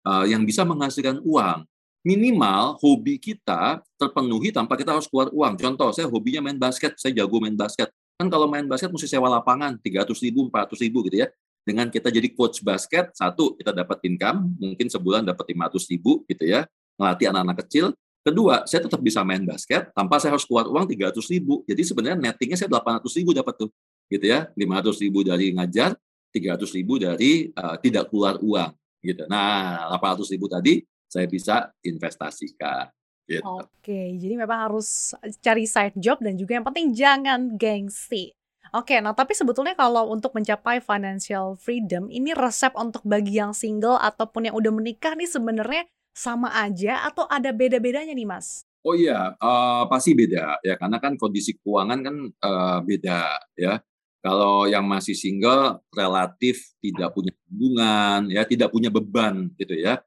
Uh, 0.06 0.26
yang 0.30 0.46
bisa 0.48 0.64
menghasilkan 0.64 1.20
uang 1.26 1.68
minimal 2.00 2.80
hobi 2.80 3.20
kita 3.20 3.84
terpenuhi 4.00 4.56
tanpa 4.56 4.80
kita 4.80 4.96
harus 4.96 5.08
keluar 5.08 5.28
uang. 5.36 5.60
Contoh, 5.60 5.92
saya 5.92 6.08
hobinya 6.08 6.40
main 6.40 6.56
basket, 6.56 6.96
saya 6.96 7.12
jago 7.12 7.38
main 7.44 7.56
basket. 7.56 7.92
Kan 8.16 8.28
kalau 8.32 8.48
main 8.48 8.68
basket 8.68 8.92
mesti 8.92 9.08
sewa 9.08 9.28
lapangan, 9.32 9.80
300 9.80 10.12
ribu, 10.24 10.48
400 10.48 10.84
ribu 10.84 11.04
gitu 11.08 11.24
ya. 11.24 11.28
Dengan 11.64 11.92
kita 11.92 12.10
jadi 12.10 12.30
coach 12.34 12.66
basket, 12.66 13.14
satu, 13.14 13.54
kita 13.60 13.76
dapat 13.76 14.02
income, 14.08 14.58
mungkin 14.58 14.88
sebulan 14.90 15.28
dapat 15.28 15.54
500 15.54 15.92
ribu 15.92 16.24
gitu 16.26 16.44
ya, 16.48 16.66
ngelatih 16.98 17.30
anak-anak 17.30 17.58
kecil. 17.68 17.86
Kedua, 18.20 18.68
saya 18.68 18.84
tetap 18.84 19.00
bisa 19.00 19.24
main 19.24 19.46
basket 19.48 19.92
tanpa 19.96 20.20
saya 20.20 20.36
harus 20.36 20.44
keluar 20.44 20.68
uang 20.68 20.86
300 20.86 21.16
ribu. 21.32 21.64
Jadi 21.64 21.82
sebenarnya 21.88 22.18
nettingnya 22.20 22.58
saya 22.60 22.70
800 22.72 23.06
ribu 23.22 23.32
dapat 23.32 23.54
tuh, 23.56 23.70
gitu 24.12 24.26
ya. 24.28 24.52
500 24.54 25.04
ribu 25.04 25.20
dari 25.24 25.56
ngajar, 25.56 25.96
300 26.36 26.78
ribu 26.78 27.00
dari 27.00 27.48
uh, 27.56 27.76
tidak 27.80 28.12
keluar 28.12 28.36
uang, 28.42 28.72
gitu. 29.06 29.24
Nah, 29.30 29.88
800 29.96 30.36
ribu 30.36 30.46
tadi 30.52 30.84
saya 31.10 31.26
bisa 31.26 31.74
investasikan. 31.82 32.92
Gitu. 33.30 33.46
Oke, 33.46 34.18
jadi 34.18 34.42
memang 34.42 34.74
harus 34.74 35.14
cari 35.46 35.70
side 35.70 35.94
job 36.02 36.18
dan 36.18 36.34
juga 36.34 36.58
yang 36.58 36.66
penting 36.66 36.98
jangan 36.98 37.62
gengsi. 37.62 38.34
Oke, 38.70 39.02
nah 39.02 39.18
tapi 39.18 39.34
sebetulnya 39.34 39.74
kalau 39.74 40.14
untuk 40.14 40.38
mencapai 40.38 40.78
financial 40.78 41.58
freedom, 41.58 42.06
ini 42.14 42.38
resep 42.38 42.70
untuk 42.78 43.02
bagi 43.02 43.42
yang 43.42 43.54
single 43.54 43.98
ataupun 43.98 44.50
yang 44.50 44.56
udah 44.58 44.70
menikah 44.70 45.18
nih 45.18 45.26
sebenarnya 45.26 45.90
sama 46.14 46.54
aja 46.54 47.08
atau 47.08 47.26
ada 47.26 47.50
beda-bedanya 47.50 48.14
nih 48.14 48.28
Mas? 48.30 48.68
Oh 48.86 48.96
iya, 48.96 49.36
uh, 49.40 49.84
pasti 49.92 50.16
beda 50.16 50.64
ya 50.64 50.80
karena 50.80 51.04
kan 51.04 51.20
kondisi 51.20 51.58
keuangan 51.60 52.00
kan 52.00 52.16
uh, 52.46 52.80
beda 52.86 53.22
ya. 53.60 53.82
Kalau 54.20 54.68
yang 54.68 54.84
masih 54.84 55.16
single 55.16 55.80
relatif 55.96 56.76
tidak 56.84 57.16
punya 57.16 57.32
hubungan 57.48 58.28
ya, 58.28 58.44
tidak 58.44 58.68
punya 58.70 58.92
beban 58.92 59.48
gitu 59.56 59.76
ya. 59.80 60.04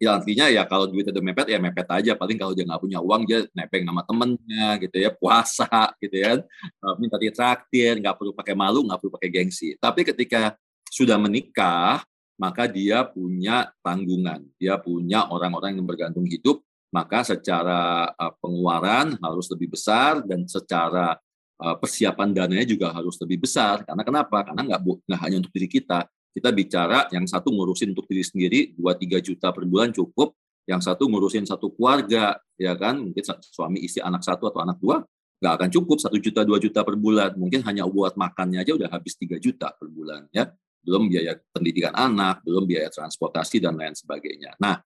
Ya 0.00 0.16
artinya 0.16 0.48
ya 0.48 0.64
kalau 0.64 0.88
duit 0.88 1.04
udah 1.04 1.20
mepet 1.20 1.52
ya 1.52 1.60
mepet 1.60 1.84
aja. 1.92 2.16
Paling 2.16 2.40
kalau 2.40 2.56
dia 2.56 2.64
nggak 2.64 2.80
punya 2.80 3.04
uang 3.04 3.22
dia 3.28 3.44
nepeng 3.52 3.84
nama 3.84 4.00
temennya 4.00 4.80
gitu 4.80 4.96
ya, 4.96 5.12
puasa 5.12 5.92
gitu 6.00 6.16
ya, 6.16 6.40
minta 6.96 7.20
ditraktir, 7.20 8.00
nggak 8.00 8.16
perlu 8.16 8.32
pakai 8.32 8.56
malu, 8.56 8.80
nggak 8.88 8.96
perlu 8.96 9.12
pakai 9.20 9.28
gengsi. 9.28 9.76
Tapi 9.76 10.08
ketika 10.08 10.56
sudah 10.88 11.20
menikah, 11.20 12.00
maka 12.40 12.64
dia 12.64 13.04
punya 13.04 13.68
tanggungan, 13.84 14.40
dia 14.56 14.80
punya 14.80 15.28
orang-orang 15.28 15.76
yang 15.76 15.84
bergantung 15.84 16.24
hidup, 16.24 16.64
maka 16.88 17.20
secara 17.20 18.08
pengeluaran 18.40 19.20
harus 19.20 19.52
lebih 19.52 19.76
besar 19.76 20.24
dan 20.24 20.48
secara 20.48 21.20
persiapan 21.58 22.32
dananya 22.32 22.64
juga 22.64 22.88
harus 22.94 23.20
lebih 23.20 23.44
besar. 23.44 23.84
Karena 23.84 24.00
kenapa? 24.00 24.48
Karena 24.48 24.64
nggak 24.64 24.80
nggak 24.80 25.20
hanya 25.20 25.36
untuk 25.44 25.52
diri 25.52 25.68
kita, 25.68 26.08
kita 26.38 26.54
bicara 26.54 27.10
yang 27.10 27.26
satu 27.26 27.50
ngurusin 27.50 27.90
untuk 27.90 28.06
diri 28.06 28.22
sendiri 28.22 28.60
2-3 28.78 29.18
juta 29.18 29.50
per 29.50 29.66
bulan 29.66 29.90
cukup, 29.90 30.38
yang 30.70 30.78
satu 30.78 31.10
ngurusin 31.10 31.42
satu 31.42 31.74
keluarga, 31.74 32.38
ya 32.54 32.78
kan, 32.78 33.10
mungkin 33.10 33.24
suami 33.50 33.82
istri 33.82 33.98
anak 33.98 34.22
satu 34.22 34.46
atau 34.46 34.62
anak 34.62 34.78
dua, 34.78 35.02
nggak 35.42 35.52
akan 35.58 35.68
cukup. 35.74 35.98
Satu 35.98 36.16
juta 36.22 36.46
dua 36.46 36.62
juta 36.62 36.86
per 36.86 36.94
bulan, 36.94 37.34
mungkin 37.34 37.66
hanya 37.66 37.82
buat 37.90 38.14
makannya 38.14 38.62
aja 38.62 38.78
udah 38.78 38.86
habis 38.86 39.18
3 39.18 39.42
juta 39.42 39.74
per 39.74 39.90
bulan, 39.90 40.30
ya, 40.30 40.46
belum 40.86 41.10
biaya 41.10 41.34
pendidikan 41.50 41.96
anak, 41.96 42.46
belum 42.46 42.68
biaya 42.68 42.92
transportasi 42.92 43.58
dan 43.58 43.74
lain 43.74 43.98
sebagainya. 43.98 44.54
Nah, 44.62 44.78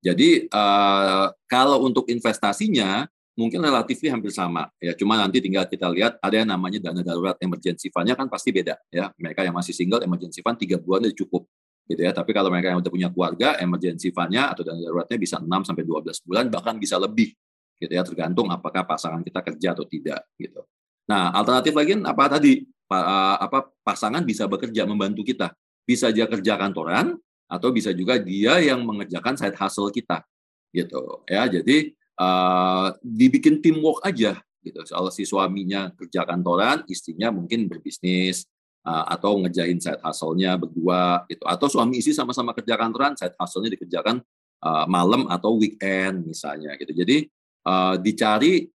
jadi 0.00 0.46
uh, 0.46 1.34
kalau 1.50 1.84
untuk 1.84 2.06
investasinya 2.06 3.08
mungkin 3.40 3.64
relatif 3.64 3.96
hampir 4.04 4.28
sama 4.28 4.68
ya. 4.76 4.92
Cuma 4.92 5.16
nanti 5.16 5.40
tinggal 5.40 5.64
kita 5.64 5.88
lihat 5.88 6.20
ada 6.20 6.36
yang 6.36 6.52
namanya 6.52 6.76
dana 6.76 7.00
darurat 7.00 7.40
emergency 7.40 7.88
fund-nya 7.88 8.12
kan 8.12 8.28
pasti 8.28 8.52
beda 8.52 8.76
ya. 8.92 9.08
Mereka 9.16 9.48
yang 9.48 9.56
masih 9.56 9.72
single 9.72 10.04
emergency 10.04 10.44
fund 10.44 10.60
tiga 10.60 10.76
bulan 10.76 11.08
udah 11.08 11.16
cukup 11.16 11.48
gitu 11.88 12.04
ya. 12.04 12.12
Tapi 12.12 12.36
kalau 12.36 12.52
mereka 12.52 12.76
yang 12.76 12.84
udah 12.84 12.92
punya 12.92 13.08
keluarga 13.08 13.56
emergency 13.56 14.12
fund-nya 14.12 14.52
atau 14.52 14.60
dana 14.60 14.76
daruratnya 14.76 15.16
bisa 15.16 15.40
6 15.40 15.48
sampai 15.48 15.82
12 15.88 16.28
bulan 16.28 16.44
bahkan 16.52 16.76
bisa 16.76 17.00
lebih 17.00 17.32
gitu 17.80 17.92
ya. 17.96 18.04
Tergantung 18.04 18.52
apakah 18.52 18.84
pasangan 18.84 19.24
kita 19.24 19.40
kerja 19.40 19.72
atau 19.72 19.88
tidak 19.88 20.20
gitu. 20.36 20.60
Nah 21.08 21.32
alternatif 21.32 21.72
lagi 21.72 21.96
apa 21.96 22.24
tadi? 22.36 22.60
Apa 22.92 23.72
pasangan 23.80 24.20
bisa 24.20 24.44
bekerja 24.44 24.84
membantu 24.84 25.24
kita. 25.24 25.56
Bisa 25.88 26.12
dia 26.12 26.28
kerja 26.28 26.60
kantoran 26.60 27.16
atau 27.50 27.72
bisa 27.72 27.90
juga 27.90 28.20
dia 28.20 28.60
yang 28.62 28.84
mengerjakan 28.84 29.34
side 29.34 29.56
hustle 29.58 29.90
kita 29.90 30.22
gitu 30.70 31.26
ya. 31.26 31.50
Jadi 31.50 31.96
uh, 32.20 32.92
dibikin 33.00 33.64
teamwork 33.64 34.04
aja 34.04 34.36
gitu. 34.60 34.84
Soal 34.84 35.08
si 35.08 35.24
suaminya 35.24 35.88
kerja 35.96 36.28
kantoran, 36.28 36.84
istrinya 36.84 37.32
mungkin 37.32 37.64
berbisnis 37.66 38.44
uh, 38.84 39.08
atau 39.08 39.40
ngejain 39.40 39.80
side 39.80 40.04
hustle-nya 40.04 40.60
berdua 40.60 41.24
gitu. 41.32 41.48
Atau 41.48 41.72
suami 41.72 42.04
istri 42.04 42.12
sama-sama 42.12 42.52
kerja 42.52 42.76
kantoran, 42.76 43.16
side 43.16 43.34
hustle-nya 43.40 43.72
dikerjakan 43.72 44.20
uh, 44.60 44.84
malam 44.84 45.24
atau 45.32 45.56
weekend 45.56 46.28
misalnya 46.28 46.76
gitu. 46.76 46.92
Jadi 46.92 47.16
uh, 47.64 47.96
dicari 47.96 48.68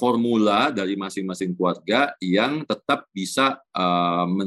formula 0.00 0.72
dari 0.72 0.96
masing-masing 0.96 1.52
keluarga 1.52 2.16
yang 2.16 2.64
tetap 2.64 3.04
bisa 3.12 3.60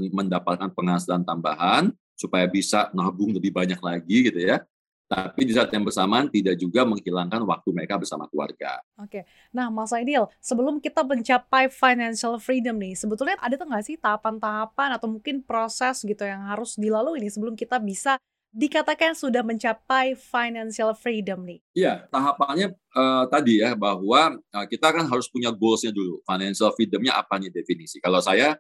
mendapatkan 0.10 0.74
penghasilan 0.74 1.22
tambahan 1.22 1.94
supaya 2.18 2.50
bisa 2.50 2.90
nabung 2.98 3.38
lebih 3.38 3.54
banyak 3.54 3.78
lagi 3.78 4.26
gitu 4.26 4.42
ya 4.42 4.66
tapi 5.10 5.42
di 5.42 5.58
saat 5.58 5.74
yang 5.74 5.82
bersamaan 5.82 6.30
tidak 6.30 6.54
juga 6.62 6.86
menghilangkan 6.86 7.42
waktu 7.42 7.70
mereka 7.74 7.98
bersama 7.98 8.30
keluarga. 8.30 8.78
Oke, 8.94 9.26
nah 9.50 9.74
Mas 9.74 9.90
Aidil, 9.90 10.30
sebelum 10.38 10.78
kita 10.78 11.02
mencapai 11.02 11.66
financial 11.74 12.38
freedom 12.38 12.78
nih, 12.78 12.94
sebetulnya 12.94 13.34
ada 13.42 13.58
tuh 13.58 13.66
nggak 13.66 13.86
sih 13.90 13.98
tahapan-tahapan 13.98 15.02
atau 15.02 15.10
mungkin 15.10 15.42
proses 15.42 16.06
gitu 16.06 16.22
yang 16.22 16.46
harus 16.46 16.78
dilalui 16.78 17.18
nih 17.26 17.34
sebelum 17.34 17.58
kita 17.58 17.82
bisa 17.82 18.22
dikatakan 18.54 19.18
sudah 19.18 19.42
mencapai 19.42 20.14
financial 20.14 20.94
freedom 20.94 21.42
nih? 21.42 21.60
Iya, 21.74 22.06
tahapannya 22.14 22.78
uh, 22.94 23.26
tadi 23.34 23.66
ya 23.66 23.74
bahwa 23.74 24.38
uh, 24.38 24.66
kita 24.70 24.94
kan 24.94 25.06
harus 25.10 25.26
punya 25.26 25.50
goalsnya 25.50 25.90
dulu. 25.90 26.22
Financial 26.22 26.70
freedomnya 26.78 27.18
apa 27.18 27.42
nih 27.42 27.50
definisi? 27.50 27.98
Kalau 27.98 28.22
saya 28.22 28.58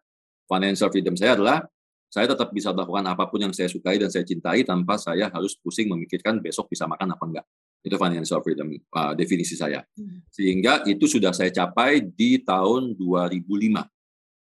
financial 0.50 0.90
freedom 0.90 1.14
saya 1.14 1.38
adalah 1.38 1.62
saya 2.10 2.26
tetap 2.26 2.50
bisa 2.50 2.74
melakukan 2.74 3.06
apa 3.06 3.30
pun 3.30 3.38
yang 3.38 3.54
saya 3.54 3.70
sukai 3.70 4.02
dan 4.02 4.10
saya 4.10 4.26
cintai 4.26 4.66
tanpa 4.66 4.98
saya 4.98 5.30
harus 5.30 5.54
pusing 5.54 5.94
memikirkan 5.94 6.42
besok 6.42 6.66
bisa 6.74 6.90
makan 6.90 7.14
apa 7.14 7.24
enggak. 7.30 7.46
Itu 7.86 7.96
financial 7.96 8.42
freedom 8.42 8.74
uh, 8.74 9.14
definisi 9.14 9.54
saya. 9.54 9.86
Hmm. 9.94 10.26
Sehingga 10.34 10.84
itu 10.90 11.06
sudah 11.06 11.30
saya 11.32 11.54
capai 11.54 12.02
di 12.02 12.42
tahun 12.42 12.98
2005. 12.98 13.46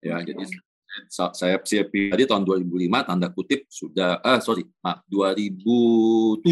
Ya, 0.04 0.20
jadi 0.20 0.44
saya 1.08 1.56
saya 1.64 1.84
pribadi 1.88 2.28
tahun 2.28 2.44
2005 2.44 3.08
tanda 3.08 3.28
kutip 3.32 3.64
sudah 3.72 4.20
ah 4.20 4.38
sorry, 4.44 4.68
maaf 4.84 5.00
2007. 5.08 6.44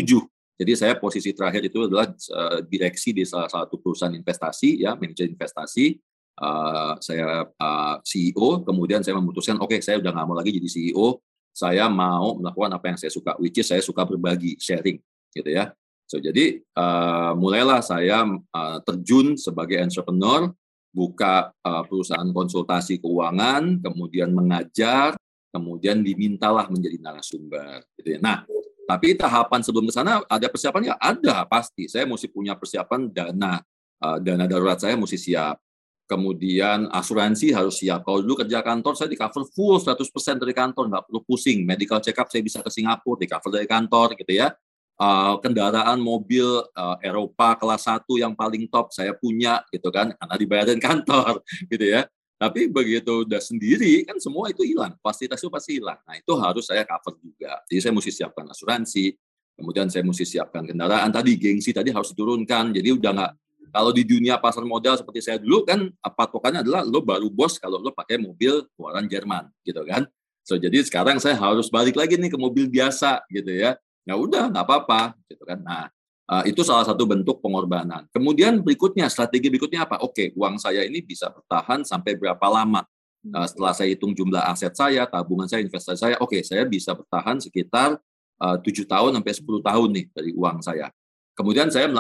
Jadi 0.54 0.72
saya 0.72 0.96
posisi 0.96 1.36
terakhir 1.36 1.68
itu 1.68 1.84
adalah 1.84 2.08
uh, 2.08 2.64
direksi 2.64 3.12
di 3.12 3.28
salah 3.28 3.52
satu 3.52 3.76
perusahaan 3.76 4.14
investasi 4.14 4.88
ya, 4.88 4.96
manajer 4.96 5.28
investasi 5.28 6.00
uh, 6.40 6.94
saya 6.98 7.46
uh, 7.46 7.96
CEO, 8.02 8.62
kemudian 8.66 9.04
saya 9.04 9.18
memutuskan, 9.18 9.58
oke 9.60 9.74
okay, 9.74 9.80
saya 9.82 10.00
udah 10.02 10.10
nggak 10.10 10.26
mau 10.26 10.36
lagi 10.36 10.50
jadi 10.54 10.68
CEO, 10.70 11.20
saya 11.54 11.86
mau 11.86 12.34
melakukan 12.34 12.70
apa 12.74 12.84
yang 12.90 12.98
saya 12.98 13.12
suka, 13.14 13.38
which 13.38 13.58
is 13.62 13.66
saya 13.70 13.78
suka 13.78 14.02
berbagi, 14.02 14.58
sharing, 14.58 14.98
gitu 15.30 15.50
ya. 15.50 15.70
So 16.10 16.18
jadi 16.20 16.60
uh, 16.76 17.32
mulailah 17.38 17.80
saya 17.80 18.26
uh, 18.26 18.78
terjun 18.82 19.38
sebagai 19.38 19.78
entrepreneur, 19.78 20.50
buka 20.94 21.50
uh, 21.62 21.82
perusahaan 21.86 22.26
konsultasi 22.30 23.02
keuangan, 23.02 23.82
kemudian 23.82 24.30
mengajar, 24.30 25.18
kemudian 25.50 26.02
dimintalah 26.02 26.70
menjadi 26.70 26.98
narasumber, 27.02 27.82
gitu 27.98 28.14
ya. 28.14 28.20
Nah, 28.22 28.46
tapi 28.84 29.16
tahapan 29.16 29.64
sebelum 29.64 29.88
ke 29.88 29.94
sana 29.96 30.20
ada 30.28 30.46
persiapannya? 30.46 30.94
Ada 31.00 31.48
pasti. 31.48 31.88
Saya 31.88 32.04
mesti 32.04 32.28
punya 32.28 32.52
persiapan 32.54 33.08
dana, 33.10 33.58
uh, 34.04 34.18
dana 34.20 34.44
darurat 34.44 34.76
saya 34.76 34.94
mesti 34.94 35.16
siap 35.16 35.63
kemudian 36.04 36.92
asuransi 36.92 37.56
harus 37.56 37.80
siap. 37.80 38.04
Kalau 38.04 38.20
dulu 38.20 38.44
kerja 38.44 38.60
kantor, 38.60 38.92
saya 38.96 39.08
di 39.08 39.16
cover 39.16 39.48
full 39.48 39.80
100% 39.80 40.04
dari 40.36 40.52
kantor, 40.52 40.92
nggak 40.92 41.04
perlu 41.08 41.20
pusing. 41.24 41.64
Medical 41.64 42.00
check 42.04 42.16
up 42.20 42.28
saya 42.28 42.44
bisa 42.44 42.60
ke 42.60 42.68
Singapura, 42.68 43.24
di 43.24 43.28
cover 43.28 43.50
dari 43.50 43.68
kantor, 43.68 44.12
gitu 44.20 44.32
ya. 44.36 44.52
Uh, 44.94 45.42
kendaraan 45.42 45.98
mobil 45.98 46.46
uh, 46.46 46.96
Eropa 47.02 47.58
kelas 47.58 47.90
1 47.90 48.06
yang 48.20 48.32
paling 48.36 48.70
top 48.70 48.92
saya 48.92 49.16
punya, 49.16 49.64
gitu 49.72 49.88
kan, 49.88 50.12
karena 50.12 50.34
dibayarin 50.36 50.80
kantor, 50.80 51.40
gitu 51.72 51.84
ya. 51.88 52.04
Tapi 52.36 52.68
begitu 52.68 53.24
udah 53.24 53.40
sendiri, 53.40 54.04
kan 54.04 54.20
semua 54.20 54.52
itu 54.52 54.60
hilang. 54.60 54.92
Fasilitas 55.00 55.40
itu 55.40 55.48
pasti 55.48 55.80
hilang. 55.80 55.96
Nah, 56.04 56.20
itu 56.20 56.32
harus 56.36 56.68
saya 56.68 56.84
cover 56.84 57.16
juga. 57.16 57.64
Jadi 57.64 57.80
saya 57.80 57.92
mesti 57.96 58.12
siapkan 58.12 58.44
asuransi, 58.44 59.16
kemudian 59.56 59.88
saya 59.88 60.04
mesti 60.04 60.28
siapkan 60.28 60.68
kendaraan. 60.68 61.08
Tadi 61.08 61.32
gengsi 61.40 61.72
tadi 61.72 61.88
harus 61.88 62.12
diturunkan, 62.12 62.76
jadi 62.76 62.92
udah 62.92 63.10
nggak 63.16 63.32
kalau 63.74 63.90
di 63.90 64.06
dunia 64.06 64.38
pasar 64.38 64.62
modal 64.62 64.94
seperti 64.94 65.18
saya 65.18 65.42
dulu 65.42 65.66
kan 65.66 65.90
patokannya 65.98 66.62
adalah 66.62 66.86
lo 66.86 67.02
baru 67.02 67.26
bos 67.26 67.58
kalau 67.58 67.82
lo 67.82 67.90
pakai 67.90 68.22
mobil 68.22 68.62
keluaran 68.78 69.10
Jerman 69.10 69.50
gitu 69.66 69.82
kan. 69.82 70.06
So 70.46 70.54
jadi 70.54 70.78
sekarang 70.86 71.18
saya 71.18 71.34
harus 71.34 71.66
balik 71.66 71.98
lagi 71.98 72.14
nih 72.14 72.30
ke 72.30 72.38
mobil 72.38 72.70
biasa 72.70 73.26
gitu 73.26 73.50
ya. 73.50 73.74
Ya 74.06 74.14
udah 74.14 74.46
nggak 74.46 74.62
apa-apa 74.62 75.18
gitu 75.26 75.42
kan. 75.42 75.58
Nah 75.58 75.90
uh, 76.30 76.46
itu 76.46 76.62
salah 76.62 76.86
satu 76.86 77.02
bentuk 77.02 77.42
pengorbanan. 77.42 78.06
Kemudian 78.14 78.62
berikutnya 78.62 79.10
strategi 79.10 79.50
berikutnya 79.50 79.82
apa? 79.82 79.98
Oke 80.06 80.30
uang 80.38 80.54
saya 80.62 80.86
ini 80.86 81.02
bisa 81.02 81.34
bertahan 81.34 81.82
sampai 81.82 82.14
berapa 82.14 82.46
lama? 82.46 82.86
Uh, 83.26 83.46
setelah 83.50 83.74
saya 83.74 83.90
hitung 83.90 84.14
jumlah 84.14 84.54
aset 84.54 84.70
saya, 84.70 85.02
tabungan 85.10 85.50
saya, 85.50 85.66
investasi 85.66 85.98
saya, 85.98 86.16
oke 86.22 86.38
saya 86.46 86.62
bisa 86.62 86.94
bertahan 86.94 87.42
sekitar 87.42 87.98
eh, 88.38 88.56
tujuh 88.62 88.84
tahun 88.84 89.16
sampai 89.18 89.32
10 89.32 89.64
tahun 89.64 89.88
nih 89.98 90.06
dari 90.14 90.30
uang 90.36 90.62
saya. 90.62 90.92
Kemudian 91.34 91.66
saya 91.66 91.90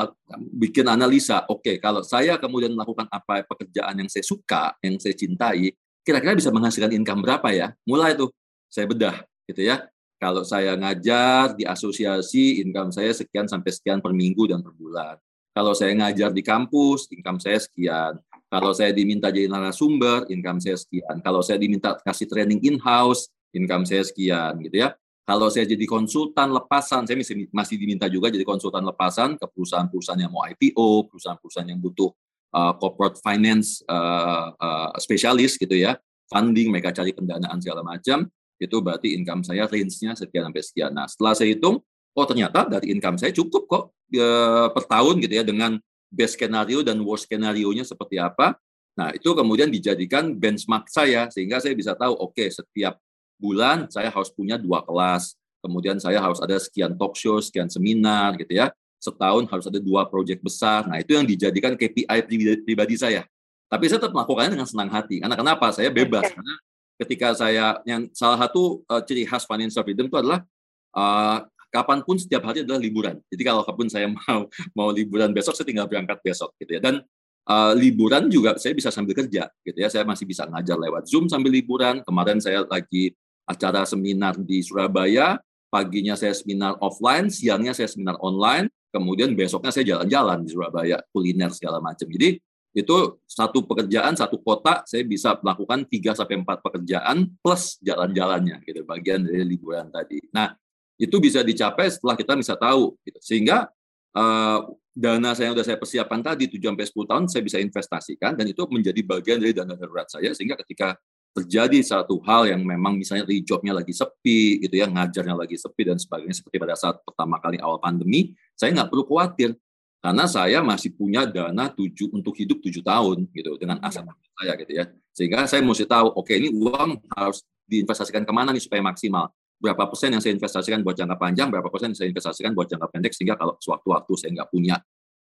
bikin 0.54 0.86
analisa, 0.86 1.42
oke 1.50 1.66
okay, 1.66 1.76
kalau 1.82 2.06
saya 2.06 2.38
kemudian 2.38 2.70
melakukan 2.70 3.10
apa 3.10 3.42
pekerjaan 3.42 3.98
yang 3.98 4.06
saya 4.06 4.22
suka, 4.22 4.78
yang 4.78 4.94
saya 5.02 5.18
cintai, 5.18 5.74
kira-kira 6.06 6.38
bisa 6.38 6.54
menghasilkan 6.54 6.94
income 6.94 7.18
berapa 7.26 7.50
ya? 7.50 7.74
Mulai 7.82 8.14
tuh 8.14 8.30
saya 8.70 8.86
bedah 8.86 9.26
gitu 9.50 9.66
ya. 9.66 9.90
Kalau 10.22 10.46
saya 10.46 10.78
ngajar 10.78 11.58
di 11.58 11.66
asosiasi, 11.66 12.62
income 12.62 12.94
saya 12.94 13.10
sekian 13.10 13.50
sampai 13.50 13.74
sekian 13.74 13.98
per 13.98 14.14
minggu 14.14 14.46
dan 14.46 14.62
per 14.62 14.70
bulan. 14.72 15.18
Kalau 15.50 15.74
saya 15.74 15.94
ngajar 15.98 16.30
di 16.30 16.42
kampus, 16.42 17.10
income 17.10 17.42
saya 17.42 17.58
sekian. 17.58 18.18
Kalau 18.46 18.70
saya 18.70 18.94
diminta 18.94 19.34
jadi 19.34 19.50
narasumber, 19.50 20.30
income 20.30 20.62
saya 20.62 20.78
sekian. 20.78 21.18
Kalau 21.26 21.42
saya 21.42 21.58
diminta 21.58 21.98
kasih 22.06 22.30
training 22.30 22.62
in-house, 22.62 23.26
income 23.50 23.82
saya 23.82 24.06
sekian 24.06 24.62
gitu 24.62 24.86
ya. 24.86 24.94
Kalau 25.24 25.48
saya 25.48 25.64
jadi 25.64 25.88
konsultan 25.88 26.52
lepasan, 26.52 27.08
saya 27.08 27.16
masih 27.48 27.76
diminta 27.80 28.04
juga 28.12 28.28
jadi 28.28 28.44
konsultan 28.44 28.84
lepasan 28.84 29.40
ke 29.40 29.46
perusahaan-perusahaan 29.48 30.20
yang 30.20 30.28
mau 30.28 30.44
IPO, 30.44 31.08
perusahaan-perusahaan 31.08 31.68
yang 31.72 31.80
butuh 31.80 32.12
uh, 32.52 32.76
corporate 32.76 33.16
finance 33.24 33.80
uh, 33.88 34.52
uh, 34.52 34.92
spesialis 35.00 35.56
gitu 35.56 35.72
ya, 35.80 35.96
funding, 36.28 36.68
mereka 36.68 36.92
cari 36.92 37.16
pendanaan 37.16 37.56
segala 37.56 37.80
macam, 37.80 38.28
itu 38.60 38.76
berarti 38.84 39.16
income 39.16 39.40
saya 39.42 39.64
range-nya 39.64 40.12
sekian 40.12 40.52
sampai 40.52 40.62
sekian. 40.62 40.90
Nah, 40.92 41.08
setelah 41.08 41.32
saya 41.32 41.56
hitung, 41.56 41.80
oh 42.14 42.26
ternyata 42.28 42.68
dari 42.68 42.92
income 42.92 43.16
saya 43.16 43.32
cukup 43.32 43.64
kok 43.64 43.84
ya, 44.12 44.68
per 44.70 44.84
tahun 44.84 45.24
gitu 45.24 45.34
ya 45.40 45.44
dengan 45.44 45.80
best 46.12 46.38
skenario 46.38 46.86
dan 46.86 47.02
worst 47.02 47.26
skenario-nya 47.26 47.82
seperti 47.82 48.20
apa. 48.22 48.54
Nah, 48.94 49.10
itu 49.10 49.26
kemudian 49.34 49.66
dijadikan 49.72 50.36
benchmark 50.38 50.86
saya 50.86 51.26
sehingga 51.26 51.58
saya 51.58 51.74
bisa 51.74 51.98
tahu 51.98 52.14
oke 52.14 52.38
okay, 52.38 52.46
setiap 52.52 52.94
bulan 53.38 53.90
saya 53.90 54.08
harus 54.10 54.30
punya 54.30 54.56
dua 54.60 54.82
kelas, 54.82 55.34
kemudian 55.64 55.96
saya 55.96 56.20
harus 56.20 56.38
ada 56.44 56.60
sekian 56.60 56.92
talk 56.94 57.16
show, 57.16 57.40
sekian 57.40 57.72
seminar 57.72 58.36
gitu 58.36 58.60
ya. 58.60 58.68
Setahun 59.00 59.48
harus 59.48 59.64
ada 59.68 59.80
dua 59.80 60.04
proyek 60.08 60.40
besar. 60.40 60.84
Nah, 60.84 61.00
itu 61.00 61.12
yang 61.16 61.24
dijadikan 61.24 61.76
KPI 61.76 62.18
pribadi 62.64 62.96
saya. 62.96 63.24
Tapi 63.68 63.88
saya 63.88 64.00
tetap 64.00 64.12
melakukannya 64.12 64.54
dengan 64.54 64.68
senang 64.68 64.88
hati. 64.92 65.18
Karena 65.20 65.36
kenapa? 65.36 65.72
Saya 65.72 65.88
bebas. 65.88 66.28
Karena 66.30 66.54
ketika 67.00 67.34
saya 67.34 67.80
yang 67.88 68.06
salah 68.14 68.38
satu 68.46 68.84
uh, 68.86 69.02
ciri 69.02 69.26
khas 69.26 69.48
financial 69.48 69.82
freedom 69.82 70.06
itu 70.06 70.16
adalah 70.20 70.46
uh, 70.94 71.42
kapan 71.74 72.06
pun 72.06 72.14
setiap 72.20 72.46
hari 72.46 72.62
adalah 72.62 72.78
liburan. 72.78 73.18
Jadi 73.26 73.42
kalau 73.42 73.66
kapan 73.66 73.88
saya 73.90 74.06
mau 74.14 74.46
mau 74.76 74.88
liburan 74.94 75.34
besok, 75.34 75.58
saya 75.58 75.66
tinggal 75.66 75.90
berangkat 75.90 76.22
besok 76.22 76.54
gitu 76.62 76.78
ya. 76.78 76.80
Dan 76.80 77.02
uh, 77.50 77.72
liburan 77.74 78.30
juga 78.30 78.54
saya 78.62 78.72
bisa 78.76 78.94
sambil 78.94 79.18
kerja 79.18 79.50
gitu 79.66 79.78
ya. 79.78 79.88
Saya 79.90 80.06
masih 80.06 80.24
bisa 80.28 80.46
ngajar 80.46 80.78
lewat 80.78 81.10
Zoom 81.10 81.26
sambil 81.26 81.50
liburan. 81.50 82.04
Kemarin 82.06 82.38
saya 82.38 82.62
lagi 82.64 83.16
acara 83.44 83.84
seminar 83.84 84.36
di 84.40 84.64
Surabaya, 84.64 85.40
paginya 85.68 86.16
saya 86.16 86.32
seminar 86.32 86.80
offline, 86.80 87.28
siangnya 87.28 87.76
saya 87.76 87.88
seminar 87.90 88.16
online, 88.20 88.68
kemudian 88.94 89.32
besoknya 89.34 89.72
saya 89.74 89.84
jalan-jalan 89.96 90.44
di 90.44 90.50
Surabaya, 90.52 91.02
kuliner 91.10 91.50
segala 91.52 91.82
macam. 91.82 92.06
Jadi 92.08 92.40
itu 92.74 92.96
satu 93.28 93.62
pekerjaan, 93.62 94.18
satu 94.18 94.42
kota, 94.42 94.82
saya 94.86 95.06
bisa 95.06 95.38
melakukan 95.38 95.86
3 95.86 96.18
sampai 96.18 96.42
empat 96.42 96.58
pekerjaan 96.58 97.30
plus 97.38 97.78
jalan-jalannya, 97.82 98.62
gitu, 98.66 98.82
bagian 98.82 99.22
dari 99.22 99.46
liburan 99.46 99.90
tadi. 99.94 100.18
Nah, 100.34 100.50
itu 100.98 101.16
bisa 101.18 101.42
dicapai 101.42 101.90
setelah 101.90 102.14
kita 102.14 102.34
bisa 102.38 102.54
tahu. 102.54 102.94
Gitu. 103.02 103.18
Sehingga 103.22 103.70
uh, 104.14 104.58
dana 104.94 105.34
saya 105.34 105.50
yang 105.50 105.58
sudah 105.58 105.66
saya 105.66 105.78
persiapkan 105.78 106.22
tadi 106.22 106.46
7 106.46 106.70
sampai 106.70 106.86
10 106.86 107.10
tahun 107.10 107.24
saya 107.26 107.42
bisa 107.42 107.58
investasikan 107.58 108.38
dan 108.38 108.46
itu 108.46 108.62
menjadi 108.70 109.00
bagian 109.02 109.42
dari 109.42 109.50
dana 109.50 109.74
darurat 109.74 110.06
saya 110.06 110.30
sehingga 110.30 110.54
ketika 110.62 110.94
terjadi 111.34 111.82
satu 111.82 112.22
hal 112.22 112.46
yang 112.46 112.62
memang 112.62 112.94
misalnya 112.94 113.26
di 113.26 113.42
jobnya 113.42 113.74
lagi 113.74 113.90
sepi 113.90 114.62
gitu 114.62 114.78
ya 114.78 114.86
ngajarnya 114.86 115.34
lagi 115.34 115.58
sepi 115.58 115.82
dan 115.82 115.98
sebagainya 115.98 116.38
seperti 116.38 116.62
pada 116.62 116.78
saat 116.78 117.02
pertama 117.02 117.42
kali 117.42 117.58
awal 117.58 117.82
pandemi 117.82 118.30
saya 118.54 118.70
nggak 118.70 118.88
perlu 118.88 119.04
khawatir. 119.04 119.58
Karena 120.04 120.28
saya 120.28 120.60
masih 120.60 120.92
punya 120.92 121.24
dana 121.24 121.72
tujuh 121.72 122.12
untuk 122.12 122.36
hidup 122.36 122.60
tujuh 122.60 122.84
tahun 122.84 123.24
gitu 123.32 123.56
dengan 123.56 123.80
iya. 123.80 123.88
aset 123.88 124.04
saya 124.36 124.52
gitu 124.60 124.72
ya. 124.76 124.84
Sehingga 125.16 125.48
saya 125.48 125.64
mesti 125.64 125.88
tahu 125.88 126.12
oke 126.12 126.28
okay, 126.28 126.44
ini 126.44 126.52
uang 126.52 127.00
harus 127.16 127.40
diinvestasikan 127.64 128.28
ke 128.28 128.32
mana 128.36 128.52
nih 128.52 128.60
supaya 128.60 128.84
maksimal? 128.84 129.32
Berapa 129.56 129.88
persen 129.88 130.12
yang 130.12 130.20
saya 130.20 130.36
investasikan 130.36 130.84
buat 130.84 130.92
jangka 130.92 131.16
panjang 131.16 131.48
berapa 131.48 131.72
persen 131.72 131.96
yang 131.96 131.98
saya 131.98 132.08
investasikan 132.12 132.52
buat 132.52 132.68
jangka 132.68 132.92
pendek 132.92 133.16
sehingga 133.16 133.40
kalau 133.40 133.56
sewaktu-waktu 133.56 134.12
saya 134.20 134.30
nggak 134.36 134.50
punya 134.52 134.76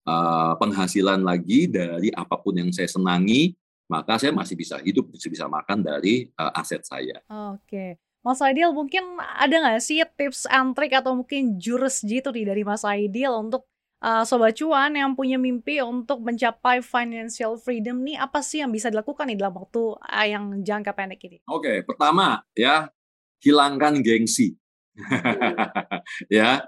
uh, 0.08 0.56
penghasilan 0.56 1.20
lagi 1.28 1.68
dari 1.68 2.08
apa 2.16 2.40
pun 2.40 2.56
yang 2.56 2.72
saya 2.72 2.88
senangi 2.88 3.52
maka 3.90 4.14
saya 4.22 4.30
masih 4.30 4.54
bisa 4.54 4.78
hidup, 4.78 5.10
masih 5.10 5.34
bisa 5.34 5.50
makan 5.50 5.82
dari 5.82 6.30
uh, 6.38 6.54
aset 6.54 6.86
saya. 6.86 7.18
Oke. 7.26 7.98
Mas 8.22 8.38
Aidil 8.38 8.70
mungkin 8.70 9.18
ada 9.18 9.50
nggak 9.50 9.80
sih 9.82 10.04
tips 10.14 10.46
and 10.46 10.76
trick 10.76 10.92
atau 10.94 11.16
mungkin 11.16 11.58
jurus 11.58 12.04
gitu 12.04 12.30
nih 12.30 12.46
dari 12.46 12.62
Mas 12.62 12.86
Aidil 12.86 13.32
untuk 13.32 13.66
uh, 14.04 14.22
Sobat 14.28 14.54
Cuan 14.60 14.92
yang 14.92 15.16
punya 15.16 15.40
mimpi 15.40 15.80
untuk 15.80 16.20
mencapai 16.20 16.84
financial 16.84 17.56
freedom 17.56 18.04
nih 18.04 18.20
apa 18.20 18.44
sih 18.44 18.60
yang 18.60 18.70
bisa 18.70 18.92
dilakukan 18.92 19.24
nih 19.24 19.40
dalam 19.40 19.56
waktu 19.56 19.82
uh, 19.96 20.26
yang 20.28 20.44
jangka 20.60 20.92
pendek 20.92 21.20
ini? 21.26 21.38
Oke, 21.48 21.80
pertama 21.82 22.44
ya 22.52 22.92
hilangkan 23.40 24.04
gengsi. 24.04 24.54
ya, 26.28 26.60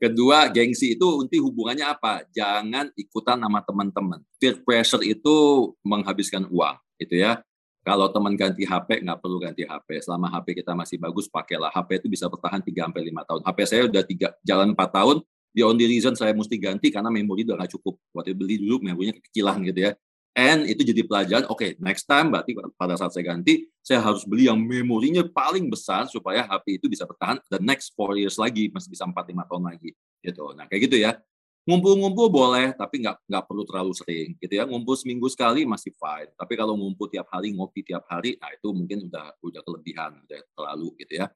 Kedua, 0.00 0.48
gengsi 0.48 0.96
itu 0.96 1.08
inti 1.20 1.36
hubungannya 1.36 1.84
apa? 1.84 2.24
Jangan 2.32 2.88
ikutan 2.96 3.36
nama 3.36 3.60
teman-teman. 3.60 4.24
Peer 4.40 4.56
pressure 4.64 5.04
itu 5.04 5.68
menghabiskan 5.84 6.48
uang, 6.48 6.76
itu 6.96 7.20
ya. 7.20 7.44
Kalau 7.84 8.08
teman 8.08 8.32
ganti 8.32 8.64
HP, 8.64 9.04
nggak 9.04 9.20
perlu 9.20 9.36
ganti 9.36 9.68
HP. 9.68 10.00
Selama 10.00 10.32
HP 10.32 10.64
kita 10.64 10.72
masih 10.72 10.96
bagus, 10.96 11.28
pakailah. 11.28 11.68
HP 11.68 12.00
itu 12.00 12.08
bisa 12.16 12.32
bertahan 12.32 12.64
3 12.64 12.88
sampai 12.88 13.02
lima 13.04 13.28
tahun. 13.28 13.40
HP 13.44 13.58
saya 13.68 13.82
udah 13.92 14.02
tiga, 14.08 14.28
jalan 14.40 14.72
4 14.72 14.88
tahun, 14.88 15.16
the 15.52 15.62
only 15.68 15.84
reason 15.84 16.16
saya 16.16 16.32
mesti 16.32 16.56
ganti 16.56 16.88
karena 16.88 17.12
memori 17.12 17.44
udah 17.44 17.60
nggak 17.60 17.72
cukup. 17.76 18.00
Waktu 18.16 18.32
beli 18.32 18.56
dulu 18.56 18.80
memorinya 18.84 19.20
kekecilan 19.20 19.64
gitu 19.68 19.80
ya. 19.84 19.92
And 20.30 20.62
itu 20.70 20.86
jadi 20.86 21.02
pelajaran, 21.02 21.50
oke, 21.50 21.58
okay, 21.58 21.70
next 21.82 22.06
time 22.06 22.30
berarti 22.30 22.54
pada 22.78 22.94
saat 22.94 23.10
saya 23.10 23.34
ganti, 23.34 23.66
saya 23.82 23.98
harus 23.98 24.22
beli 24.22 24.46
yang 24.46 24.62
memorinya 24.62 25.26
paling 25.26 25.66
besar 25.66 26.06
supaya 26.06 26.46
HP 26.46 26.78
itu 26.78 26.86
bisa 26.86 27.02
bertahan 27.02 27.42
the 27.50 27.58
next 27.58 27.90
four 27.98 28.14
years 28.14 28.38
lagi, 28.38 28.70
masih 28.70 28.94
bisa 28.94 29.02
4-5 29.10 29.42
tahun 29.50 29.64
lagi. 29.74 29.90
gitu. 30.20 30.52
Nah, 30.52 30.68
kayak 30.70 30.82
gitu 30.86 30.96
ya. 31.00 31.18
Ngumpul-ngumpul 31.68 32.32
boleh, 32.32 32.72
tapi 32.72 33.04
nggak 33.04 33.24
nggak 33.28 33.44
perlu 33.44 33.62
terlalu 33.68 33.92
sering, 33.92 34.28
gitu 34.40 34.54
ya. 34.54 34.64
Ngumpul 34.64 34.96
seminggu 34.96 35.28
sekali 35.28 35.68
masih 35.68 35.92
fine. 35.96 36.32
Tapi 36.36 36.52
kalau 36.56 36.76
ngumpul 36.76 37.08
tiap 37.08 37.28
hari, 37.32 37.52
ngopi 37.52 37.84
tiap 37.84 38.04
hari, 38.08 38.36
nah 38.40 38.48
itu 38.52 38.68
mungkin 38.72 39.08
udah 39.10 39.36
udah 39.44 39.60
kelebihan, 39.64 40.24
udah 40.24 40.40
terlalu, 40.56 40.88
gitu 41.04 41.20
ya. 41.20 41.26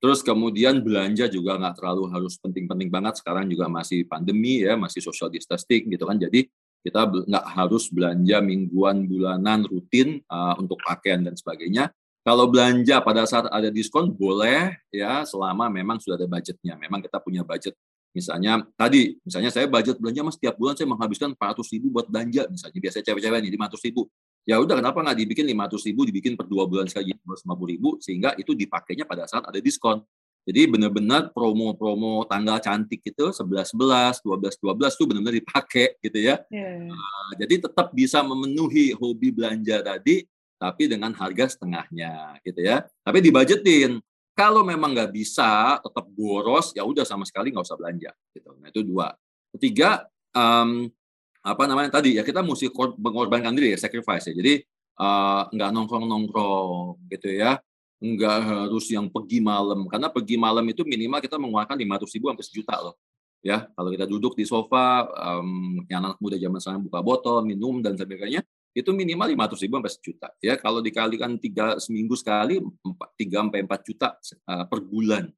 Terus 0.00 0.24
kemudian 0.24 0.80
belanja 0.80 1.28
juga 1.28 1.60
nggak 1.60 1.76
terlalu 1.76 2.08
harus 2.08 2.40
penting-penting 2.40 2.88
banget. 2.88 3.20
Sekarang 3.20 3.44
juga 3.48 3.68
masih 3.68 4.08
pandemi 4.08 4.64
ya, 4.64 4.72
masih 4.72 5.04
social 5.04 5.28
distancing 5.28 5.92
gitu 5.92 6.04
kan. 6.08 6.16
Jadi 6.16 6.48
kita 6.80 7.08
nggak 7.28 7.46
harus 7.56 7.92
belanja 7.92 8.40
mingguan, 8.40 9.04
bulanan, 9.04 9.68
rutin 9.68 10.24
uh, 10.28 10.56
untuk 10.56 10.80
pakaian 10.80 11.20
dan 11.20 11.36
sebagainya. 11.36 11.92
Kalau 12.20 12.48
belanja 12.52 13.00
pada 13.00 13.24
saat 13.24 13.48
ada 13.48 13.72
diskon 13.72 14.12
boleh 14.12 14.76
ya 14.92 15.24
selama 15.24 15.72
memang 15.72 15.96
sudah 16.00 16.20
ada 16.20 16.28
budgetnya. 16.28 16.76
Memang 16.76 17.00
kita 17.00 17.16
punya 17.16 17.40
budget. 17.40 17.72
Misalnya 18.10 18.66
tadi, 18.74 19.16
misalnya 19.22 19.54
saya 19.54 19.70
budget 19.70 19.96
belanja 19.96 20.20
mas 20.26 20.34
setiap 20.36 20.58
bulan 20.58 20.74
saya 20.74 20.90
menghabiskan 20.90 21.32
400 21.32 21.74
ribu 21.78 21.86
buat 21.94 22.10
belanja. 22.10 22.44
Misalnya 22.50 22.78
biasanya 22.82 23.04
cewek-cewek 23.08 23.38
nih 23.40 23.52
500 23.56 23.86
ribu. 23.88 24.02
Ya 24.48 24.56
udah 24.58 24.74
kenapa 24.82 24.98
nggak 25.00 25.18
dibikin 25.20 25.44
500 25.46 25.88
ribu, 25.88 26.00
dibikin 26.08 26.32
per 26.34 26.48
dua 26.48 26.64
bulan 26.66 26.88
sekali 26.90 27.12
250 27.12 27.72
ribu 27.72 27.88
sehingga 28.02 28.34
itu 28.36 28.52
dipakainya 28.56 29.06
pada 29.06 29.24
saat 29.30 29.46
ada 29.46 29.60
diskon. 29.62 30.02
Jadi 30.50 30.66
benar-benar 30.66 31.30
promo-promo 31.30 32.26
tanggal 32.26 32.58
cantik 32.58 33.06
itu 33.06 33.30
11-11, 33.30 34.18
12-12 34.18 34.98
tuh 34.98 35.06
benar-benar 35.06 35.38
dipakai 35.38 35.94
gitu 36.02 36.18
ya. 36.18 36.42
Yeah. 36.50 36.90
Uh, 36.90 37.30
jadi 37.38 37.70
tetap 37.70 37.94
bisa 37.94 38.18
memenuhi 38.26 38.90
hobi 38.98 39.30
belanja 39.30 39.78
tadi, 39.78 40.26
tapi 40.58 40.90
dengan 40.90 41.14
harga 41.14 41.54
setengahnya 41.54 42.42
gitu 42.42 42.66
ya. 42.66 42.82
Tapi 43.06 43.22
dibajetin. 43.22 44.02
Kalau 44.34 44.66
memang 44.66 44.90
nggak 44.90 45.14
bisa, 45.14 45.78
tetap 45.78 46.10
boros, 46.10 46.74
ya 46.74 46.82
udah 46.82 47.06
sama 47.06 47.22
sekali 47.22 47.54
nggak 47.54 47.70
usah 47.70 47.78
belanja. 47.78 48.10
Gitu. 48.34 48.50
Nah 48.58 48.74
itu 48.74 48.82
dua. 48.82 49.14
Ketiga, 49.54 50.02
um, 50.34 50.90
apa 51.46 51.62
namanya 51.70 52.02
tadi 52.02 52.18
ya 52.18 52.26
kita 52.26 52.42
mesti 52.42 52.74
mengorbankan 52.98 53.54
diri 53.54 53.76
ya, 53.76 53.78
sacrifice 53.78 54.26
ya. 54.26 54.34
Jadi 54.34 54.66
uh, 54.98 55.46
nggak 55.46 55.70
nongkrong-nongkrong 55.70 57.06
gitu 57.06 57.38
ya 57.38 57.62
nggak 58.00 58.38
harus 58.48 58.88
yang 58.88 59.06
pergi 59.12 59.38
malam. 59.44 59.84
Karena 59.86 60.08
pergi 60.08 60.40
malam 60.40 60.64
itu 60.66 60.82
minimal 60.82 61.20
kita 61.20 61.36
mengeluarkan 61.36 61.76
500 61.76 62.16
ribu 62.16 62.26
sampai 62.32 62.46
sejuta 62.48 62.74
loh. 62.80 62.96
Ya 63.40 63.68
kalau 63.72 63.88
kita 63.92 64.04
duduk 64.04 64.36
di 64.36 64.44
sofa 64.44 65.08
um, 65.16 65.80
yang 65.88 66.04
anak 66.04 66.20
muda 66.20 66.36
zaman 66.36 66.60
sekarang 66.60 66.84
buka 66.84 67.00
botol 67.00 67.40
minum 67.40 67.80
dan 67.80 67.96
sebagainya 67.96 68.44
itu 68.76 68.92
minimal 68.92 69.32
500 69.32 69.64
ribu 69.64 69.74
sampai 69.80 69.92
sejuta. 69.92 70.28
Ya 70.44 70.54
kalau 70.60 70.80
dikalikan 70.84 71.36
tiga 71.40 71.76
seminggu 71.80 72.16
sekali 72.16 72.60
tiga 73.16 73.44
sampai 73.44 73.64
empat 73.64 73.80
juta 73.84 74.08
uh, 74.48 74.64
per 74.68 74.80
bulan. 74.84 75.28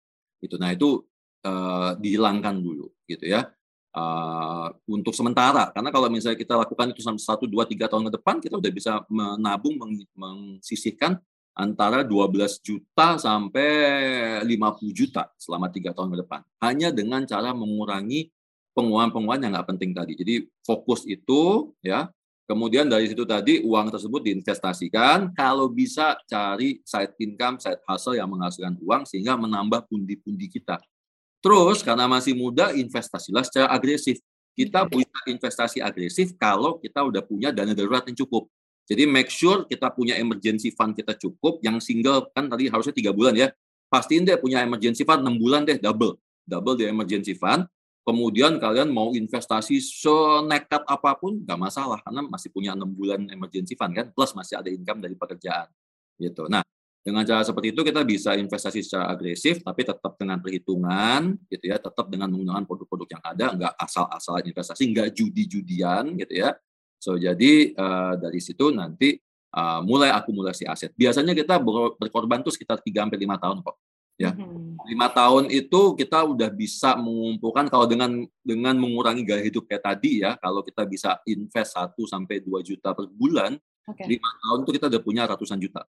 Itu 0.42 0.58
nah 0.58 0.74
itu 0.74 1.02
uh, 1.46 1.94
dihilangkan 1.98 2.58
dulu 2.58 2.90
gitu 3.06 3.26
ya. 3.26 3.50
Uh, 3.92 4.72
untuk 4.88 5.12
sementara 5.12 5.68
karena 5.68 5.92
kalau 5.92 6.08
misalnya 6.08 6.40
kita 6.40 6.56
lakukan 6.56 6.96
itu 6.96 7.04
sampai 7.04 7.20
satu 7.20 7.44
dua 7.44 7.68
tiga 7.68 7.92
tahun 7.92 8.08
ke 8.08 8.12
depan 8.16 8.40
kita 8.40 8.56
udah 8.56 8.72
bisa 8.72 9.04
menabung 9.04 9.76
meng, 9.76 10.00
mengsisihkan 10.16 11.20
antara 11.52 12.00
12 12.00 12.64
juta 12.64 13.20
sampai 13.20 13.68
50 14.44 14.92
juta 14.92 15.28
selama 15.36 15.68
tiga 15.68 15.92
tahun 15.92 16.16
ke 16.16 16.18
depan. 16.24 16.40
Hanya 16.64 16.88
dengan 16.88 17.24
cara 17.28 17.52
mengurangi 17.52 18.32
pengeluaran-pengeluaran 18.72 19.44
yang 19.44 19.52
nggak 19.56 19.68
penting 19.76 19.90
tadi. 19.92 20.12
Jadi 20.16 20.34
fokus 20.64 21.04
itu 21.04 21.72
ya. 21.84 22.08
Kemudian 22.42 22.84
dari 22.90 23.08
situ 23.08 23.22
tadi 23.24 23.62
uang 23.64 23.88
tersebut 23.88 24.20
diinvestasikan. 24.28 25.32
Kalau 25.32 25.72
bisa 25.72 26.18
cari 26.26 26.82
side 26.84 27.14
income, 27.22 27.56
side 27.62 27.80
hustle 27.86 28.18
yang 28.18 28.28
menghasilkan 28.28 28.76
uang 28.82 29.08
sehingga 29.08 29.38
menambah 29.38 29.88
pundi-pundi 29.88 30.50
kita. 30.50 30.76
Terus 31.42 31.80
karena 31.80 32.06
masih 32.06 32.36
muda 32.36 32.74
investasilah 32.74 33.46
secara 33.46 33.68
agresif. 33.72 34.20
kita 34.52 34.84
bisa 34.84 35.16
investasi 35.32 35.80
agresif 35.80 36.36
kalau 36.36 36.76
kita 36.76 37.00
udah 37.00 37.24
punya 37.24 37.48
dana 37.48 37.72
darurat 37.72 38.04
yang 38.04 38.20
cukup. 38.20 38.52
Jadi 38.86 39.06
make 39.06 39.30
sure 39.30 39.64
kita 39.70 39.94
punya 39.94 40.18
emergency 40.18 40.74
fund 40.74 40.92
kita 40.92 41.14
cukup, 41.14 41.62
yang 41.62 41.78
single 41.78 42.28
kan 42.34 42.50
tadi 42.50 42.66
harusnya 42.66 42.94
tiga 42.94 43.14
bulan 43.14 43.34
ya. 43.38 43.48
Pastiin 43.86 44.24
deh 44.24 44.40
punya 44.40 44.64
emergency 44.64 45.04
fund 45.04 45.22
6 45.22 45.36
bulan 45.38 45.62
deh 45.68 45.78
double. 45.78 46.18
Double 46.42 46.74
di 46.74 46.88
emergency 46.88 47.36
fund. 47.38 47.68
Kemudian 48.02 48.58
kalian 48.58 48.90
mau 48.90 49.14
investasi 49.14 49.78
senekat 49.78 50.82
apa 50.90 51.14
pun 51.14 51.38
nggak 51.38 51.54
masalah 51.54 52.02
karena 52.02 52.26
masih 52.26 52.50
punya 52.50 52.74
enam 52.74 52.90
bulan 52.90 53.30
emergency 53.30 53.78
fund 53.78 53.94
kan 53.94 54.10
plus 54.10 54.34
masih 54.34 54.58
ada 54.58 54.66
income 54.66 54.98
dari 54.98 55.14
pekerjaan 55.14 55.70
gitu. 56.18 56.50
Nah 56.50 56.66
dengan 57.02 57.22
cara 57.22 57.46
seperti 57.46 57.70
itu 57.70 57.82
kita 57.86 58.02
bisa 58.02 58.34
investasi 58.34 58.82
secara 58.82 59.10
agresif 59.10 59.62
tapi 59.62 59.86
tetap 59.86 60.18
dengan 60.18 60.42
perhitungan 60.42 61.34
gitu 61.46 61.70
ya 61.70 61.78
tetap 61.78 62.10
dengan 62.10 62.30
menggunakan 62.30 62.66
produk-produk 62.66 63.08
yang 63.18 63.22
ada 63.22 63.46
nggak 63.54 63.74
asal-asalan 63.78 64.50
investasi 64.50 64.82
nggak 64.90 65.08
judi-judian 65.14 66.18
gitu 66.18 66.42
ya. 66.42 66.58
So 67.02 67.18
jadi 67.18 67.74
uh, 67.74 68.14
dari 68.14 68.38
situ 68.38 68.70
nanti 68.70 69.18
uh, 69.58 69.82
mulai 69.82 70.14
akumulasi 70.14 70.70
aset. 70.70 70.94
Biasanya 70.94 71.34
kita 71.34 71.58
berkorban 71.98 72.46
tuh 72.46 72.54
sekitar 72.54 72.78
3 72.78 73.10
sampai 73.10 73.18
lima 73.18 73.34
tahun 73.42 73.58
kok 73.66 73.74
ya 74.20 74.30
mm-hmm. 74.36 74.86
lima 74.92 75.08
tahun 75.08 75.48
itu 75.48 75.96
kita 75.96 76.22
udah 76.22 76.50
bisa 76.52 76.94
mengumpulkan 77.00 77.66
kalau 77.66 77.88
dengan 77.88 78.22
dengan 78.44 78.76
mengurangi 78.76 79.24
gaya 79.24 79.42
hidup 79.42 79.64
kayak 79.64 79.82
tadi 79.82 80.22
ya 80.22 80.36
kalau 80.36 80.60
kita 80.60 80.84
bisa 80.84 81.16
invest 81.24 81.74
1 81.74 81.96
sampai 82.06 82.44
dua 82.44 82.60
juta 82.60 82.92
per 82.92 83.08
bulan 83.08 83.56
lima 84.06 84.28
okay. 84.28 84.40
tahun 84.46 84.58
itu 84.62 84.70
kita 84.78 84.86
udah 84.92 85.02
punya 85.02 85.22
ratusan 85.26 85.58
juta 85.58 85.82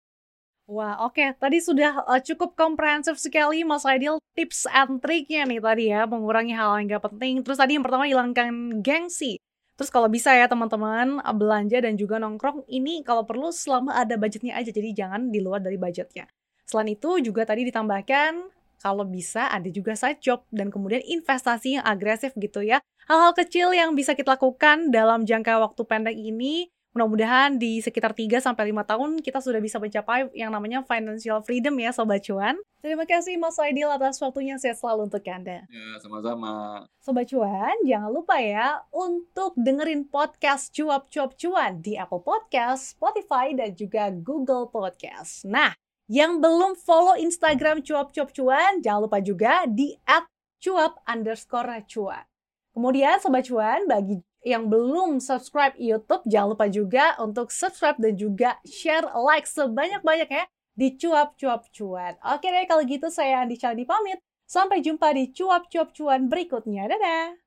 Wah, 0.70 0.94
oke. 1.02 1.18
Okay. 1.18 1.34
Tadi 1.36 1.58
sudah 1.58 2.06
uh, 2.06 2.22
cukup 2.22 2.54
komprehensif 2.54 3.18
sekali 3.18 3.66
Mas 3.66 3.82
Aidil 3.82 4.22
tips 4.38 4.64
and 4.70 5.02
triknya 5.02 5.42
nih 5.42 5.58
tadi 5.58 5.90
ya, 5.90 6.06
mengurangi 6.06 6.54
hal 6.54 6.78
yang 6.78 6.96
gak 6.96 7.10
penting. 7.12 7.42
Terus 7.42 7.58
tadi 7.58 7.74
yang 7.74 7.82
pertama 7.82 8.06
hilangkan 8.06 8.78
gengsi. 8.78 9.42
Terus 9.82 9.90
kalau 9.90 10.06
bisa 10.06 10.30
ya 10.30 10.46
teman-teman 10.46 11.18
belanja 11.34 11.82
dan 11.82 11.98
juga 11.98 12.22
nongkrong 12.22 12.70
ini 12.70 13.02
kalau 13.02 13.26
perlu 13.26 13.50
selama 13.50 13.98
ada 13.98 14.14
budgetnya 14.14 14.54
aja, 14.54 14.70
jadi 14.70 14.94
jangan 14.94 15.34
di 15.34 15.42
luar 15.42 15.58
dari 15.58 15.74
budgetnya. 15.74 16.30
Selain 16.62 16.94
itu 16.94 17.18
juga 17.18 17.42
tadi 17.42 17.66
ditambahkan 17.66 18.46
kalau 18.78 19.02
bisa 19.02 19.50
ada 19.50 19.66
juga 19.74 19.98
side 19.98 20.22
job 20.22 20.46
dan 20.54 20.70
kemudian 20.70 21.02
investasi 21.02 21.82
yang 21.82 21.84
agresif 21.84 22.30
gitu 22.38 22.62
ya. 22.62 22.78
Hal-hal 23.10 23.34
kecil 23.34 23.74
yang 23.74 23.98
bisa 23.98 24.14
kita 24.14 24.38
lakukan 24.38 24.94
dalam 24.94 25.26
jangka 25.26 25.58
waktu 25.58 25.82
pendek 25.82 26.14
ini 26.14 26.70
mudah-mudahan 26.94 27.58
di 27.58 27.82
sekitar 27.82 28.14
3 28.14 28.38
sampai 28.38 28.70
5 28.70 28.86
tahun 28.86 29.10
kita 29.18 29.42
sudah 29.42 29.58
bisa 29.58 29.82
mencapai 29.82 30.30
yang 30.30 30.54
namanya 30.54 30.86
financial 30.86 31.42
freedom 31.42 31.74
ya 31.82 31.90
sobat 31.90 32.22
cuan. 32.22 32.54
Terima 32.82 33.06
kasih 33.06 33.38
Mas 33.38 33.62
Aidil 33.62 33.86
atas 33.86 34.18
waktunya 34.18 34.58
sehat 34.58 34.74
selalu 34.82 35.06
untuk 35.06 35.22
Anda. 35.30 35.62
Ya, 35.70 36.02
sama-sama. 36.02 36.82
Sobat 36.98 37.30
cuan, 37.30 37.78
jangan 37.86 38.10
lupa 38.10 38.42
ya 38.42 38.82
untuk 38.90 39.54
dengerin 39.54 40.10
podcast 40.10 40.74
cuap-cuap 40.74 41.38
cuan 41.38 41.78
di 41.78 41.94
Apple 41.94 42.26
Podcast, 42.26 42.98
Spotify 42.98 43.54
dan 43.54 43.78
juga 43.78 44.10
Google 44.10 44.66
Podcast. 44.66 45.46
Nah, 45.46 45.70
yang 46.10 46.42
belum 46.42 46.74
follow 46.74 47.14
Instagram 47.14 47.86
cuap-cuap 47.86 48.34
cuan, 48.34 48.82
jangan 48.82 49.06
lupa 49.06 49.22
juga 49.22 49.62
di 49.70 49.94
at 50.02 50.26
cuap 50.58 50.98
underscore 51.06 51.86
cuan. 51.86 52.26
Kemudian 52.74 53.22
Sobat 53.22 53.46
Cuan, 53.46 53.86
bagi 53.86 54.18
yang 54.42 54.66
belum 54.66 55.22
subscribe 55.22 55.78
YouTube, 55.78 56.26
jangan 56.26 56.58
lupa 56.58 56.66
juga 56.66 57.14
untuk 57.22 57.54
subscribe 57.54 57.94
dan 58.02 58.18
juga 58.18 58.58
share, 58.66 59.06
like 59.22 59.46
sebanyak-banyak 59.46 60.26
ya 60.76 60.78
di 60.80 60.88
cuap-cuap 60.96 61.62
cuan. 61.72 62.14
Oke 62.24 62.48
deh, 62.48 62.64
kalau 62.68 62.82
gitu 62.88 63.08
saya 63.12 63.44
Andi 63.44 63.56
Chaldi 63.60 63.84
pamit. 63.84 64.18
Sampai 64.48 64.84
jumpa 64.84 65.12
di 65.16 65.32
cuap-cuap 65.32 65.92
cuan 65.96 66.28
berikutnya. 66.28 66.88
Dadah! 66.88 67.41